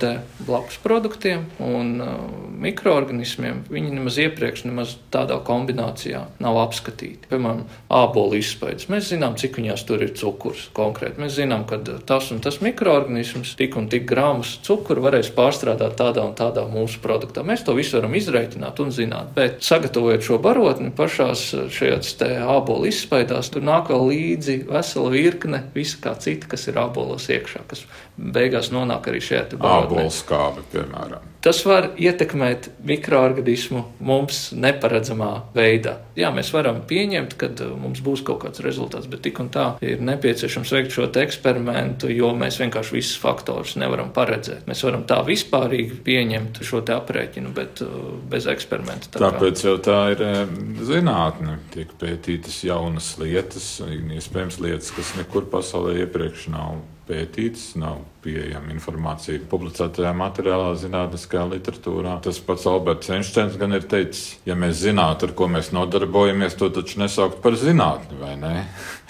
blakus 0.46 0.78
produktiem 0.82 1.42
un 1.62 1.90
uh, 2.02 2.14
mikroorganismiem 2.62 3.64
viņi 3.72 3.92
nemaz 3.94 4.20
iepriekš 4.22 4.64
nemaz 4.68 4.94
tādā 5.14 5.40
kombinācijā 5.44 6.22
nav 6.42 6.58
apskatīti. 6.62 7.28
Piemēram, 7.30 7.64
ābolu 7.94 8.38
izspaidas. 8.38 8.88
Mēs 8.92 9.10
zinām, 9.10 9.36
cik 9.40 9.58
viņās 9.58 9.84
tur 9.88 10.06
ir 10.06 10.14
cukurs 10.18 10.68
konkrēti. 10.76 11.20
Mēs 11.22 11.36
zinām, 11.40 11.66
ka 11.68 11.80
tas 12.06 12.30
un 12.34 12.42
tas 12.44 12.60
mikroorganisms 12.64 13.54
tik 13.58 13.78
un 13.80 13.90
tik 13.90 14.06
grāmus 14.10 14.56
cukuru 14.66 15.04
varēs 15.08 15.32
pārstrādāt 15.34 15.98
tādā 15.98 16.24
un 16.26 16.34
tādā 16.38 16.43
tādā 16.44 16.66
mūsu 16.70 17.00
produktā. 17.04 17.44
Mēs 17.46 17.64
to 17.66 17.74
visu 17.76 17.98
varam 17.98 18.14
izreikināt 18.18 18.80
un 18.84 18.92
zināt, 18.94 19.34
bet 19.36 19.60
sagatavojot 19.64 20.24
šo 20.28 20.38
barotni 20.44 20.92
pašās 20.94 21.46
šajās 21.74 22.14
ābolu 22.44 22.88
izspaidās, 22.92 23.50
tur 23.52 23.66
nāk 23.66 23.90
vēl 23.92 24.08
līdzi 24.12 24.58
vesela 24.70 25.12
virkne 25.14 25.64
visa 25.74 26.00
kā 26.04 26.16
cita, 26.20 26.50
kas 26.54 26.68
ir 26.70 26.80
ābolos 26.84 27.28
iekšā, 27.32 27.66
kas 27.70 27.86
beigās 28.16 28.72
nonāk 28.74 29.10
arī 29.10 29.22
šajā 29.24 29.46
barotnē. 29.56 30.04
Ābolu 30.04 30.14
skābe, 30.14 30.66
piemēram. 30.74 31.33
Tas 31.44 31.58
var 31.68 31.90
ietekmēt 32.00 32.70
mikroorganismu 32.88 33.82
mums 34.00 34.46
neparedzamā 34.56 35.30
veidā. 35.52 35.98
Jā, 36.16 36.30
mēs 36.32 36.48
varam 36.54 36.78
pieņemt, 36.88 37.34
ka 37.36 37.50
uh, 37.52 37.74
mums 37.76 38.00
būs 38.04 38.22
kaut 38.24 38.40
kāds 38.46 38.62
rezultāts, 38.64 39.10
bet 39.12 39.20
tik 39.26 39.42
un 39.42 39.50
tā 39.52 39.66
ir 39.84 40.00
nepieciešams 40.00 40.72
veikt 40.72 40.96
šo 40.96 41.10
eksperimentu, 41.20 42.08
jo 42.08 42.30
mēs 42.38 42.56
vienkārši 42.62 42.96
visus 42.96 43.20
faktorus 43.20 43.74
nevaram 43.80 44.08
paredzēt. 44.16 44.64
Mēs 44.70 44.86
varam 44.86 45.04
tā 45.10 45.20
vispārīgi 45.26 46.00
pieņemt 46.06 46.62
šo 46.64 46.80
aprēķinu, 46.96 47.52
bet 47.56 47.84
uh, 47.84 47.92
bez 48.30 48.48
eksperimenta. 48.48 49.12
Tā 49.12 49.26
Tāpēc 49.26 49.60
kā... 49.60 49.68
jau 49.68 49.76
tā 49.84 50.00
ir 50.14 50.24
eh, 50.24 50.40
zinātne. 50.88 51.58
Tiek 51.76 51.92
pētītas 52.00 52.62
jaunas 52.64 53.12
lietas, 53.20 53.68
iespējams 53.84 54.62
lietas, 54.64 54.94
kas 54.96 55.12
nekur 55.20 55.50
pasaulē 55.52 55.98
iepriekš 56.06 56.48
nav 56.56 56.80
pētīts, 57.08 57.74
nav 57.80 58.00
pieejama 58.24 58.72
informācija 58.74 59.42
publicētajā 59.50 60.14
materiālā, 60.16 60.72
zinātniskajā 60.80 61.44
literatūrā. 61.52 62.16
Tas 62.24 62.40
pats 62.44 62.66
Alberts 62.70 63.12
Einsteins 63.14 63.58
gan 63.60 63.76
ir 63.76 63.86
teicis, 63.90 64.38
ja 64.48 64.56
mēs 64.58 64.80
zinātu, 64.82 65.28
ar 65.28 65.36
ko 65.36 65.50
mēs 65.52 65.72
nodarbojamies, 65.76 66.56
to 66.60 66.70
taču 66.74 67.02
nesaukt 67.04 67.42
par 67.44 67.58
zinātni, 67.60 68.18
vai 68.20 68.34
ne? 68.40 68.56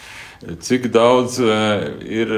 Cik 0.66 0.90
daudz 0.92 1.38
eh, 1.40 1.88
ir 2.04 2.34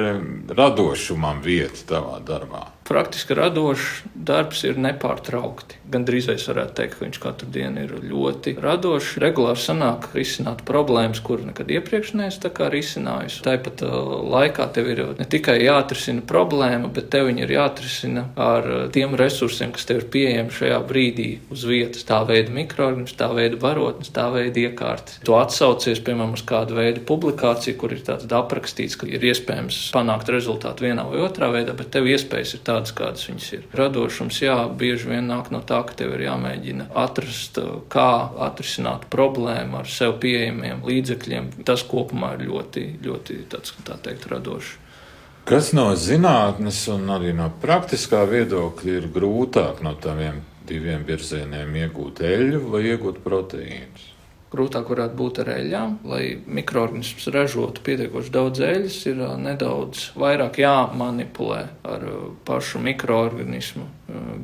radošumam 0.54 1.42
vieta 1.44 1.88
tavā 1.96 2.20
darbā? 2.26 2.75
Praktiski 2.86 3.36
radošs 3.36 4.04
darbs 4.14 4.62
ir 4.66 4.78
nepārtraukti. 4.80 5.80
Gan 5.90 6.06
drīz 6.06 6.28
es 6.32 6.46
varētu 6.50 6.74
teikt, 6.80 6.96
ka 6.96 7.04
viņš 7.04 7.18
katru 7.22 7.48
dienu 7.54 7.84
ir 7.84 7.92
ļoti 8.10 8.56
radošs. 8.62 9.16
Regulāri 9.22 9.60
sanāk 9.62 10.08
risināt 10.16 10.64
problēmas, 10.66 11.20
kuras 11.24 11.46
nekad 11.46 11.70
iepriekš 11.70 12.14
neesmu 12.18 12.70
risinājusi. 12.72 13.42
Tāpat 13.46 13.84
uh, 13.86 13.94
laikā 14.34 14.66
tev 14.74 14.90
ir 14.90 15.02
ne 15.18 15.26
tikai 15.30 15.58
jāatrisina 15.62 16.24
problēma, 16.26 16.90
bet 16.94 17.10
tev 17.14 17.30
ir 17.30 17.52
jāatrisina 17.52 18.26
ar 18.34 18.66
uh, 18.66 18.82
tiem 18.92 19.14
resursiem, 19.18 19.72
kas 19.74 19.86
tev 19.88 20.02
ir 20.02 20.08
pieejami 20.12 20.54
šajā 20.54 20.80
brīdī 20.88 21.28
uz 21.54 21.66
vietas. 21.68 22.06
Tā 22.08 22.22
veida 22.28 22.54
mikroorganisms, 22.54 23.16
tā 23.18 23.30
veida 23.36 23.60
barotnes, 23.62 24.10
tā 24.14 24.26
veida 24.34 24.66
iekārtas. 24.66 25.20
Tu 25.26 25.36
atsaucies, 25.38 26.02
piemēram, 26.06 26.34
uz 26.38 26.44
kādu 26.46 26.78
veidu 26.78 27.04
publikāciju, 27.06 27.78
kur 27.80 27.94
ir 27.94 28.02
tāds 28.06 28.26
aprakstīts, 28.26 28.98
ka 28.98 29.08
ir 29.10 29.24
iespējams 29.30 29.80
panākt 29.94 30.30
rezultātu 30.34 30.88
vienā 30.88 31.06
vai 31.08 31.22
otrā 31.26 31.50
veidā, 31.54 31.76
bet 31.78 31.92
tev 31.94 32.08
iespējas 32.10 32.56
ir 32.56 32.62
tādas 32.66 32.75
tādas, 32.76 32.94
kādas 32.96 33.26
viņas 33.28 33.50
ir. 33.56 33.66
Radošums, 33.76 34.40
jā, 34.44 34.56
bieži 34.68 35.10
vien 35.10 35.28
nāk 35.30 35.50
no 35.54 35.62
tā, 35.64 35.80
ka 35.86 35.96
tev 35.96 36.16
ir 36.16 36.26
jāmēģina 36.26 36.90
atrast, 36.94 37.60
kā 37.92 38.08
atrisināt 38.46 39.08
problēmu 39.12 39.80
ar 39.80 39.90
sev 39.90 40.18
pieejamiem 40.22 40.84
līdzekļiem. 40.86 41.52
Tas 41.66 41.84
kopumā 41.88 42.34
ir 42.36 42.48
ļoti, 42.50 42.88
ļoti 43.04 43.38
tāds, 43.52 43.76
tā 43.86 43.98
teikt, 44.02 44.28
radošs. 44.32 44.76
Kas 45.46 45.70
no 45.76 45.92
zinātnes 45.94 46.80
un 46.90 47.06
arī 47.14 47.30
no 47.36 47.46
praktiskā 47.62 48.24
viedokļa 48.26 48.96
ir 48.98 49.06
grūtāk 49.14 49.78
no 49.86 49.94
tādiem 49.94 50.42
diviem 50.66 51.06
virzieniem 51.06 51.70
iegūt 51.84 52.24
eļļu 52.26 52.62
vai 52.72 52.82
iegūt 52.90 53.22
proteīnus? 53.22 54.15
Grūtāk 54.52 54.88
varētu 54.92 55.18
būt 55.18 55.40
ar 55.42 55.50
eļļām. 55.56 55.96
Lai 56.06 56.22
mikroorganisms 56.46 57.26
ražotu 57.34 57.82
pietiekoši 57.86 58.32
daudz 58.34 58.62
eļļas, 58.62 58.98
ir 59.10 59.20
nedaudz 59.42 60.10
vairāk 60.18 60.60
jāmanipulē 60.62 61.60
ar 61.86 62.06
pašu 62.46 62.80
mikroorganismu 62.86 63.86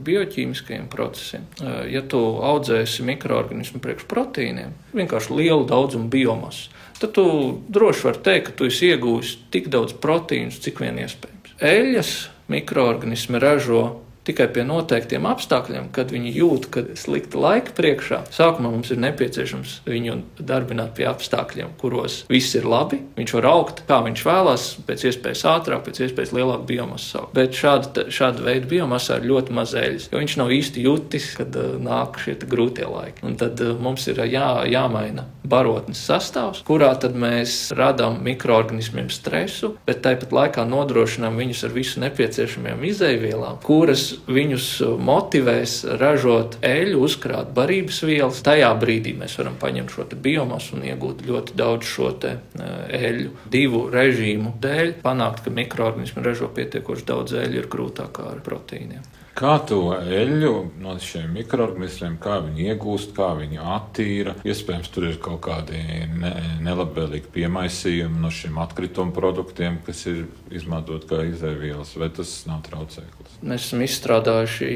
bioķīmiskajiem 0.03 0.88
procesiem. 0.93 1.47
Ja 1.93 2.03
tu 2.03 2.21
audzēsi 2.43 3.07
mikroorganismu 3.07 3.81
priekš 3.83 4.09
proteīniem, 4.11 4.75
vienkārši 4.97 5.38
lielu 5.38 5.65
daudzumu 5.71 6.11
biomasu, 6.12 6.73
tad 6.99 7.15
tu 7.17 7.27
droši 7.73 8.09
vari 8.09 8.23
teikt, 8.27 8.47
ka 8.51 8.59
tu 8.59 8.69
esi 8.71 8.91
iegūmis 8.93 9.37
tik 9.55 9.71
daudz 9.73 9.95
proteīnu, 10.03 10.55
cik 10.55 10.83
vien 10.83 10.99
iespējams. 11.03 11.57
Eļļas 11.62 12.12
mikroorganismi 12.51 13.38
ražo 13.43 14.02
tikai 14.27 14.49
pie 14.55 14.65
noteiktiem 14.67 15.27
apstākļiem, 15.29 15.91
kad 15.95 16.13
viņi 16.15 16.33
jūt, 16.37 16.69
ka 16.73 16.85
ir 16.85 16.99
slikta 16.99 17.41
laika 17.43 17.75
priekšā. 17.77 18.23
Sākumā 18.35 18.71
mums 18.73 18.93
ir 18.95 19.01
nepieciešams 19.03 19.81
viņu 19.89 20.19
darbināt 20.39 20.95
pie 20.99 21.09
apstākļiem, 21.11 21.75
kuros 21.81 22.23
viss 22.31 22.55
ir 22.59 22.69
labi. 22.69 23.03
Viņš 23.19 23.35
var 23.39 23.49
augt, 23.51 23.83
kā 23.89 23.99
viņš 24.07 24.25
vēlās, 24.27 24.69
pēc 24.87 25.07
iespējas 25.11 25.45
ātrāk, 25.53 25.85
pēc 25.89 26.03
iespējas 26.07 26.35
lielāku 26.37 26.69
biomasu. 26.71 27.27
Bet 27.35 27.57
šāda, 27.59 28.07
šāda 28.13 28.47
veida 28.47 28.69
biomasa 28.71 29.19
ir 29.19 29.29
ļoti 29.33 29.57
mazēļas, 29.59 30.09
jo 30.13 30.23
viņš 30.23 30.39
nav 30.41 30.55
īsti 30.55 30.87
jutis, 30.87 31.29
kad 31.39 31.59
uh, 31.59 31.75
nāk 31.83 32.21
šie 32.23 32.37
grūtie 32.43 32.87
laiki. 32.89 33.25
Un 33.27 33.37
tad 33.41 33.61
uh, 33.63 33.75
mums 33.83 34.07
ir 34.11 34.23
jā, 34.31 34.49
jāmaina 34.71 35.27
barotnes 35.43 36.01
sastāvs, 36.07 36.63
kurā 36.67 36.93
tad 37.01 37.17
mēs 37.19 37.73
radām 37.77 38.21
mikroorganismiem 38.25 39.11
stresu, 39.13 39.75
bet 39.87 40.03
tāpat 40.07 40.33
laikā 40.35 40.65
nodrošinām 40.69 41.37
viņus 41.41 41.65
ar 41.67 41.75
visu 41.75 42.03
nepieciešamajām 42.05 42.87
izēvielām, 42.93 43.61
kuras 43.67 44.12
viņus 44.29 44.66
motivēs 45.03 45.77
ražot 46.01 46.59
eļļu, 46.66 47.01
uzkrāt 47.07 47.53
barības 47.57 48.03
vielas. 48.09 48.42
Tajā 48.44 48.70
brīdī 48.81 49.14
mēs 49.18 49.37
varam 49.40 49.57
paņemt 49.61 49.94
šo 49.94 50.07
biomasu 50.25 50.77
un 50.79 50.87
iegūt 50.90 51.25
ļoti 51.29 51.57
daudz 51.59 51.88
šo 51.88 52.12
eļļu. 52.22 53.33
Divu 53.53 53.87
režīmu 53.92 54.57
dēļ 54.62 54.94
panākt, 55.05 55.44
ka 55.44 55.55
mikroorganismi 55.55 56.25
ražo 56.25 56.51
pietiekoši 56.55 57.09
daudz 57.09 57.37
eļļu, 57.38 57.62
ir 57.62 57.70
grūtāk 57.72 58.22
ar 58.27 58.40
proteīniem. 58.44 59.22
Kā 59.38 59.55
to 59.64 59.95
eļļu 59.97 60.53
no 60.83 60.95
šiem 61.01 61.31
mikroorganismiem, 61.38 62.18
kā 62.21 62.37
viņi 62.45 62.66
iegūst, 62.73 63.14
kā 63.16 63.31
viņi 63.38 63.61
attīra. 63.75 64.35
Iespējams, 64.45 64.90
tur 64.92 65.07
ir 65.09 65.16
kaut 65.25 65.40
kādi 65.47 65.81
ne, 66.12 66.33
nelabvēlīgi 66.64 67.33
piemaisījumi 67.33 68.21
no 68.23 68.33
šiem 68.35 68.61
atkritumu 68.62 69.14
produktiem, 69.16 69.81
kas 69.87 70.05
ir 70.11 70.27
izmantot 70.53 71.07
kā 71.09 71.23
izēvielas, 71.31 71.95
vai 72.01 72.11
tas 72.12 72.35
nav 72.49 72.61
traucēklis? 72.68 73.38
Mēs 73.40 73.71
esam 73.71 73.87
izstrādājuši 73.87 74.68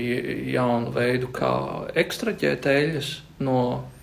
jaunu 0.55 0.95
veidu, 0.97 1.29
kā 1.37 1.53
ekstraģēt 2.05 2.71
eļļas 2.73 3.13
no 3.45 3.61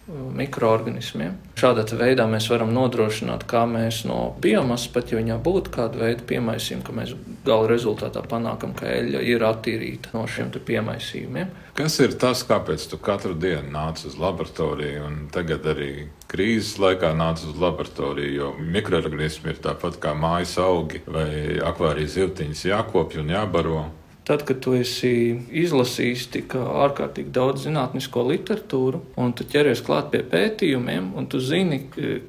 mikroorganismiem. 0.08 1.38
Šādā 1.60 1.86
veidā 1.96 2.26
mēs 2.28 2.50
varam 2.52 2.74
nodrošināt, 2.76 3.46
kā 3.48 3.63
mēs 3.70 4.02
no 4.10 4.34
biomasas, 4.44 4.89
pat 4.92 5.13
ja 5.13 5.20
viņā 5.20 5.38
būtu 5.44 5.72
kāda 5.74 6.02
veida 6.02 6.26
piemaisījumi, 6.28 6.84
ka 6.84 6.96
mēs 6.98 7.13
gala 7.46 7.70
rezultātā 7.72 8.24
panākam, 8.28 8.74
ka 8.76 8.89
eļļa 8.92 9.24
ir 9.32 9.46
attīrīta 9.48 10.12
no 10.18 10.26
šiem 10.28 10.52
piemaisījumiem. 10.54 11.54
Kas 11.78 11.96
ir 12.04 12.18
tas, 12.20 12.44
kāpēc 12.46 12.84
tu 12.92 13.00
katru 13.02 13.34
dienu 13.34 13.72
nāc 13.74 14.04
uz 14.06 14.20
laboratoriju 14.20 15.08
un 15.08 15.16
tagad 15.34 15.66
arī 15.72 16.10
krīzes 16.30 16.76
laikā 16.84 17.13
nāc 17.18 17.42
uz 17.48 17.56
laboratoriju, 17.62 18.36
jo 18.36 18.52
mikroorganismi 18.60 19.54
ir 19.54 19.63
tāpat 19.63 19.98
kā 20.04 20.13
mājas 20.18 20.58
augi 20.62 21.02
vai 21.08 21.58
akvārijas 21.63 22.18
zivtiņas 22.20 22.66
jākopja 22.74 23.24
un 23.24 23.34
jābaro. 23.38 23.84
Tad, 24.24 24.46
kad 24.48 24.62
tu 24.64 24.72
esi 24.78 25.36
izlasījis 25.52 26.30
tik 26.32 26.54
ārkārtīgi 26.56 27.34
daudz 27.36 27.66
zinātnisko 27.66 28.24
literatūru, 28.30 29.02
un 29.20 29.34
tu 29.36 29.44
ķeries 29.44 29.82
klāt 29.84 30.14
pie 30.14 30.22
pētījumiem, 30.24 31.10
un 31.20 31.28
tu 31.28 31.42
zini, 31.44 31.82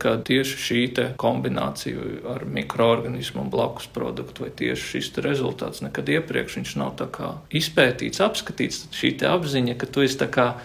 ka 0.03 0.17
tieši 0.27 0.59
šī 0.65 0.81
kombinācija 1.21 2.09
ar 2.35 2.43
mikroorganismu 2.51 3.45
un 3.45 3.53
blakus 3.53 3.87
produktu, 3.95 4.43
vai 4.45 4.51
tieši 4.59 4.89
šis 4.95 5.13
rezultāts 5.23 5.85
nekad 5.87 6.11
iepriekš 6.17 6.75
nav 6.81 6.97
izpētīts, 7.55 8.23
apskatīts, 8.25 8.83
tad 8.85 8.99
šī 8.99 9.13
apziņa, 9.31 9.77
ka 9.79 9.87
tu 9.87 10.03
esi 10.03 10.19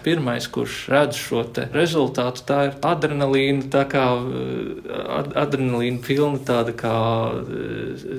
pirmais, 0.04 0.50
kurš 0.50 0.80
redz 0.90 1.20
šo 1.20 1.44
rezultātu, 1.74 2.42
tā 2.46 2.58
ir 2.68 2.74
adrenalīna, 2.86 3.70
tā 3.70 3.84
kā 3.90 4.04
adrenalīna 5.38 6.02
pilna 6.04 6.42
tāda 6.46 6.74
kā 6.74 6.96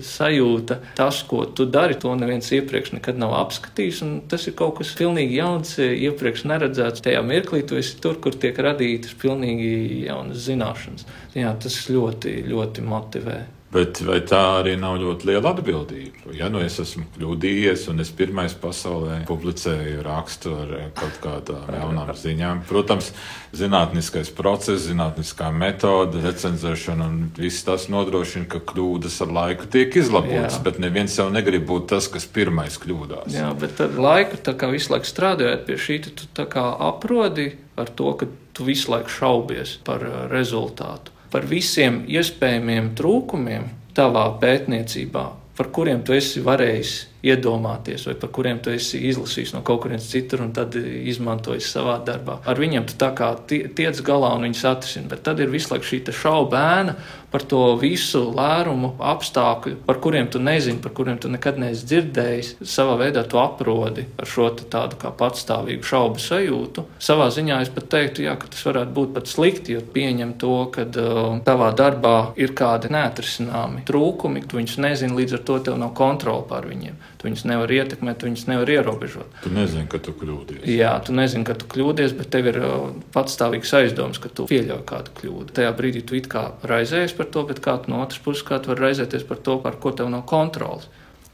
sajūta. 0.07 0.79
Tas, 0.95 1.21
ko 1.27 1.43
tu 1.45 1.67
dari, 1.67 1.99
to 1.99 2.15
neviens 2.15 2.49
iepriekš 2.55 2.95
nekad 3.01 3.17
nav 3.17 3.33
apskatījis. 3.39 4.03
Tas 4.29 4.45
ir 4.45 4.53
kaut 4.57 4.77
kas 4.77 4.93
pilnīgi 4.97 5.39
jauns, 5.39 5.73
iepriekš 5.81 6.45
neredzēts. 6.45 7.01
Tajā 7.01 7.23
mirklī 7.25 7.63
tu 7.65 7.79
esi 7.81 7.97
tur, 8.01 8.21
kur 8.21 8.37
tiek 8.37 8.57
radītas 8.61 9.17
pilnīgi 9.17 10.05
jaunas 10.05 10.45
zināšanas. 10.45 11.07
Jā, 11.33 11.55
tas 11.57 11.81
ļoti, 11.89 12.43
ļoti 12.45 12.85
motivē. 12.85 13.39
Bet 13.71 14.01
vai 14.03 14.17
tā 14.27 14.39
arī 14.59 14.73
nav 14.75 14.97
ļoti 14.99 15.29
liela 15.29 15.53
atbildība? 15.53 16.33
Ja 16.35 16.49
nu 16.51 16.59
es 16.59 16.75
esmu 16.83 17.05
kļūdījies 17.15 17.85
un 17.91 18.03
es 18.03 18.09
pirmais 18.11 18.51
pasaulē 18.59 19.21
publicēju 19.29 20.01
rakstu 20.03 20.51
ar 20.59 20.73
kaut 20.97 21.21
kādām 21.23 21.69
jaunām 21.77 22.11
ziņām, 22.19 22.65
protams, 22.67 23.13
zinātniskais 23.55 24.33
process, 24.35 24.89
zinātniskā 24.89 25.53
metode, 25.55 26.19
recenzēšana 26.25 27.07
un 27.07 27.21
viss 27.37 27.63
tas 27.67 27.87
nodrošina, 27.91 28.49
ka 28.51 28.59
kļūdas 28.73 29.21
ar 29.23 29.31
laiku 29.39 29.71
tiek 29.71 29.95
izlabotas, 30.03 30.59
Jā. 30.59 30.65
bet 30.67 30.81
neviens 30.83 31.15
jau 31.15 31.29
negrib 31.31 31.63
būt 31.71 31.87
tas, 31.93 32.11
kas 32.11 32.27
pirmais 32.27 32.75
kļūdās. 32.81 33.31
Jā, 33.37 33.53
bet 33.55 33.79
ar 33.87 33.95
laiku, 33.95 34.41
tā 34.43 34.57
kā 34.59 34.67
visu 34.73 34.91
laiku 34.91 35.07
strādājot 35.07 35.63
pie 35.69 35.79
šī, 35.79 36.01
tu 36.11 36.27
tā 36.35 36.43
kā 36.51 36.67
aprodi 36.91 37.53
ar 37.79 37.87
to, 37.87 38.11
ka 38.19 38.27
tu 38.51 38.67
visu 38.67 38.91
laiku 38.91 39.15
šaubies 39.15 39.77
par 39.87 40.03
rezultātu 40.31 41.15
par 41.31 41.47
visiem 41.47 42.03
iespējamiem 42.11 42.91
trūkumiem 42.99 43.69
tavā 43.95 44.25
pētniecībā, 44.41 45.23
par 45.57 45.69
kuriem 45.75 46.03
tu 46.05 46.15
esi 46.15 46.41
varējis 46.43 46.91
iedomāties, 47.27 48.07
vai 48.07 48.15
par 48.17 48.31
kuriem 48.33 48.59
tu 48.63 48.71
esi 48.73 49.01
izlasījis 49.11 49.53
no 49.53 49.61
kaut 49.65 49.83
kurienes 49.83 50.07
citur 50.09 50.41
un 50.45 50.53
tad 50.55 50.75
izmantojis 50.79 51.69
savā 51.75 51.99
darbā. 52.05 52.39
Ar 52.49 52.61
viņiem 52.61 52.87
tu 52.89 52.97
tā 52.99 53.11
kā 53.17 53.33
tiec 53.47 54.01
galā 54.05 54.31
un 54.37 54.47
viņus 54.47 54.63
atrisini, 54.71 55.09
bet 55.11 55.21
tad 55.27 55.43
ir 55.43 55.51
visu 55.53 55.73
laiku 55.73 55.89
šī 55.91 56.01
šaubēna 56.21 56.95
par 57.31 57.45
to 57.47 57.61
visu 57.79 58.23
lērumu, 58.35 58.93
apstākļu, 59.11 59.77
par 59.87 59.99
kuriem 60.03 60.27
tu 60.31 60.41
nezini, 60.43 60.81
par 60.83 60.93
kuriem 60.97 61.19
tu 61.21 61.31
nekad 61.31 61.59
neesi 61.61 61.87
dzirdējis. 61.87 62.53
Savā 62.67 62.97
veidā 62.99 63.23
tu 63.29 63.39
aprodi 63.41 64.05
ar 64.19 64.29
šo 64.29 64.49
tādu 64.61 64.99
kā 65.01 65.13
patstāvīgu 65.15 65.87
šaubu 65.87 66.21
sajūtu. 66.21 66.85
Savā 67.01 67.29
ziņā 67.33 67.61
es 67.65 67.71
pat 67.73 67.87
teiktu, 67.93 68.25
jā, 68.27 68.35
ka 68.39 68.51
tas 68.51 68.65
varētu 68.67 68.95
būt 68.97 69.13
pat 69.15 69.31
slikti, 69.31 69.77
jo 69.77 69.85
pieņem 69.95 70.35
to, 70.41 70.57
ka 70.75 70.85
uh, 70.89 71.21
tavā 71.47 71.71
darbā 71.77 72.15
ir 72.41 72.55
kādi 72.57 72.91
neatrisināmi 72.91 73.85
trūkumi, 73.87 74.43
tu 74.47 74.59
viņus 74.59 74.77
nezini, 74.83 75.17
līdz 75.21 75.39
ar 75.39 75.45
to 75.47 75.59
tev 75.67 75.79
nav 75.81 75.95
kontrola 75.97 76.43
pār 76.47 76.67
viņiem. 76.71 76.99
Tu 77.21 77.27
viņus 77.27 77.43
nevar 77.45 77.69
ietekmēt, 77.69 78.17
tu 78.17 78.25
viņus 78.25 78.47
nevar 78.49 78.69
ierobežot. 78.73 79.35
Tu 79.43 79.51
nezini, 79.53 79.85
ka 79.91 79.99
tu 80.01 80.15
kļūdies. 80.17 80.63
Jā, 80.65 80.95
tu 81.05 81.13
nezini, 81.13 81.45
ka 81.45 81.53
tu 81.53 81.67
kļūdies, 81.69 82.15
bet 82.17 82.31
tev 82.33 82.49
ir 82.49 82.57
uh, 82.65 82.87
patstāvīgs 83.13 83.73
aizdoms, 83.77 84.17
ka 84.23 84.31
tu 84.33 84.47
pieļauj 84.49 84.81
kādu 84.89 85.13
kļūdu. 85.19 85.53
Tajā 85.59 85.75
brīdī 85.77 86.01
tu 86.01 86.17
it 86.17 86.31
kā 86.31 86.47
raizējies 86.65 87.13
par 87.19 87.29
to, 87.29 87.45
bet 87.51 87.61
kā 87.61 87.77
no 87.93 88.01
otras 88.01 88.23
puses, 88.25 88.41
kā 88.47 88.57
tu 88.57 88.73
vari 88.73 88.87
raizēties 88.87 89.27
par 89.29 89.37
to, 89.45 89.59
par 89.61 89.77
ko 89.83 89.93
tev 89.93 90.09
nav 90.09 90.25
kontrols. 90.25 90.89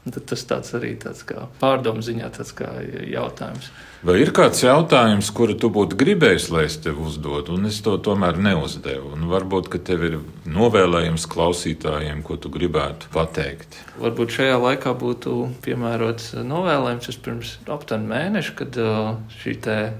Tas 0.08 0.44
tāds 0.48 0.72
arī 0.78 0.94
tāds 1.00 1.24
kā 1.28 1.48
pārdomu 1.60 2.00
ziņā 2.04 2.30
tāds 2.38 2.54
kā 2.56 2.70
jautājums. 3.10 3.68
Vai 3.98 4.20
ir 4.22 4.30
kāds 4.30 4.60
jautājums, 4.62 5.26
kuru 5.34 5.56
tu 5.58 5.72
būtu 5.74 5.96
gribējis, 5.98 6.44
lai 6.54 6.68
es 6.68 6.76
tev 6.78 7.00
uzdodu, 7.02 7.56
un 7.56 7.66
es 7.66 7.80
to 7.82 7.96
tomēr 7.98 8.36
neuzdevu? 8.38 9.10
Un 9.16 9.24
varbūt, 9.26 9.66
ka 9.72 9.80
tev 9.82 10.04
ir 10.06 10.18
novēlējums 10.46 11.24
klausītājiem, 11.26 12.20
ko 12.22 12.36
tu 12.38 12.52
gribētu 12.54 13.10
pateikt. 13.10 13.80
Varbūt 13.98 14.36
šajā 14.36 14.60
laikā 14.62 14.92
būtu 15.00 15.32
piemērots 15.64 16.30
novēlējums. 16.46 17.08
Es 17.10 17.18
pirms 17.24 17.56
aptuveni 17.66 18.06
mēneša, 18.12 18.54
kad 18.60 18.78
uh, 18.78 19.10
šī 19.40 19.56
uh, 19.66 19.90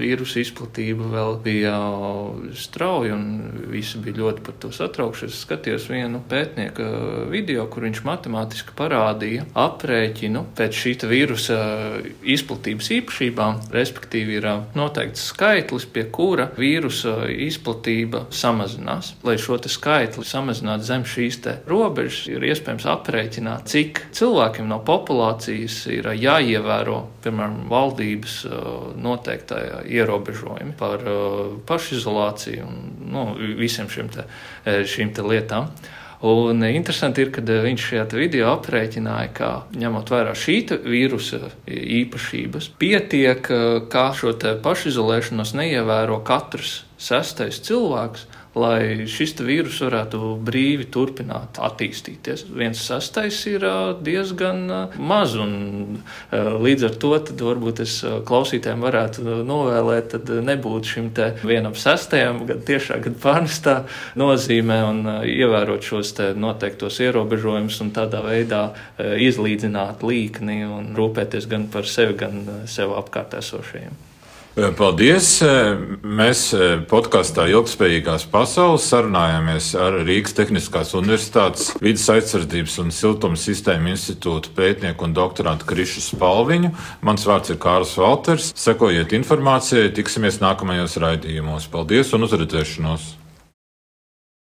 vīrusu 0.00 0.42
izplatība 0.42 1.06
vēl 1.14 1.38
bija 1.46 1.76
strauja 2.58 3.14
un 3.14 3.62
visi 3.70 4.02
bija 4.02 4.18
ļoti 4.18 4.46
par 4.50 4.58
to 4.66 4.72
satraukšies, 4.74 5.44
skatījos 5.46 5.86
vienu 5.94 6.24
pētnieka 6.26 6.90
video, 7.30 7.68
kur 7.70 7.86
viņš 7.86 8.02
matemātiski 8.10 8.74
parādīja 9.12 9.46
aprēķinu 9.58 10.44
pēc 10.56 10.78
šī 10.82 10.92
vīrusa 11.12 11.58
izplatības 12.22 12.90
īpašības 12.96 13.00
īpašībām, 13.02 13.60
respektīvi 13.72 14.38
ir 14.38 14.46
noteikts 14.74 15.28
skaitlis, 15.32 15.86
pie 15.86 16.04
kura 16.10 16.48
vīrusa 16.56 17.28
izplatība 17.30 18.26
samazinās. 18.30 19.14
Lai 19.24 19.36
šo 19.38 19.58
skaitli 19.68 20.24
samazinātu 20.24 20.84
zem 20.84 21.04
šīs 21.04 21.40
robežas, 21.68 22.26
ir 22.28 22.42
iespējams 22.42 22.86
aprēķināt, 22.86 23.68
cik 23.68 24.02
cilvēkiem 24.12 24.68
no 24.68 24.80
populācijas 24.84 25.86
ir 25.92 26.08
jāievēro, 26.16 27.06
piemēram, 27.22 27.66
valdības 27.70 28.42
noteiktajā 28.96 29.84
ierobežojumi 29.86 30.76
par 30.78 31.02
pašizolāciju 31.66 32.66
un 32.66 32.78
nu, 33.12 33.26
visiem 33.58 33.90
šiem 33.92 34.08
te, 34.12 34.28
šīm 34.64 35.12
te 35.14 35.26
lietām. 35.26 35.68
Un 36.22 36.62
interesanti 36.62 37.24
ir, 37.24 37.32
ka 37.34 37.42
viņš 37.42 37.84
šajā 37.88 38.04
video 38.14 38.52
aprēķināja, 38.52 39.30
ka 39.34 39.48
ņemot 39.74 40.12
vērā 40.12 40.36
šī 40.38 40.58
vīrusa 40.86 41.50
īpašības, 41.66 42.68
pietiek, 42.78 43.50
kā 43.90 44.04
šo 44.14 44.36
pašizolēšanos 44.62 45.56
neievēro 45.58 46.20
katrs 46.22 46.84
sestais 47.02 47.58
cilvēks 47.66 48.28
lai 48.58 49.06
šis 49.08 49.34
vīrus 49.40 49.78
varētu 49.84 50.34
brīvi 50.44 50.86
turpināt 50.92 51.56
attīstīties. 51.62 52.44
Viens 52.52 52.82
sastais 52.84 53.38
ir 53.48 53.64
diezgan 54.04 54.66
maz, 55.00 55.36
un 55.40 56.02
līdz 56.32 56.88
ar 56.90 56.98
to 57.00 57.12
varbūt 57.46 57.82
es 57.84 57.98
klausītājiem 58.28 58.84
varētu 58.84 59.38
novēlēt, 59.48 60.12
tad 60.16 60.32
nebūt 60.44 60.92
šim 60.94 61.10
te 61.16 61.32
vienam 61.42 61.76
sastajam, 61.78 62.42
gan 62.48 62.62
tiešā, 62.68 63.00
gan 63.04 63.16
pārnestā 63.22 63.76
nozīmē 64.20 64.78
un 64.90 65.02
ievērot 65.28 65.84
šos 65.88 66.14
te 66.18 66.30
noteiktos 66.36 67.00
ierobežojumus 67.04 67.80
un 67.84 67.92
tādā 67.96 68.22
veidā 68.24 68.62
izlīdzināt 69.00 70.04
līkni 70.04 70.62
un 70.68 70.92
rūpēties 70.96 71.48
gan 71.50 71.68
par 71.72 71.88
sevi, 71.88 72.16
gan 72.20 72.66
sev 72.68 72.96
apkārt 73.00 73.38
esošajiem. 73.40 74.11
Paldies! 74.52 75.38
Mēs 76.04 76.42
podkāstā 76.90 77.46
Ilgspējīgās 77.54 78.26
pasaules 78.28 78.84
sarunājāmies 78.90 79.70
ar 79.80 79.96
Rīgas 80.04 80.36
Tehniskās 80.36 80.92
Universitātes 80.98 81.70
vidas 81.80 82.04
aizsardzības 82.12 82.76
un 82.82 82.92
siltuma 82.92 83.40
sistēmu 83.40 83.94
institūta 83.94 84.52
pētnieku 84.52 85.08
un 85.08 85.16
doktorantu 85.16 85.70
Krišu 85.72 86.04
Spalviņu. 86.04 86.74
Mans 87.00 87.24
vārds 87.24 87.54
ir 87.54 87.60
Kārls 87.64 87.96
Valters. 87.96 88.52
Sekojiet 88.52 89.16
informācijai, 89.16 89.88
tiksimies 89.96 90.42
nākamajos 90.44 91.00
raidījumos. 91.00 91.72
Paldies 91.72 92.12
un 92.12 92.28
uzredzēšanos! 92.28 93.21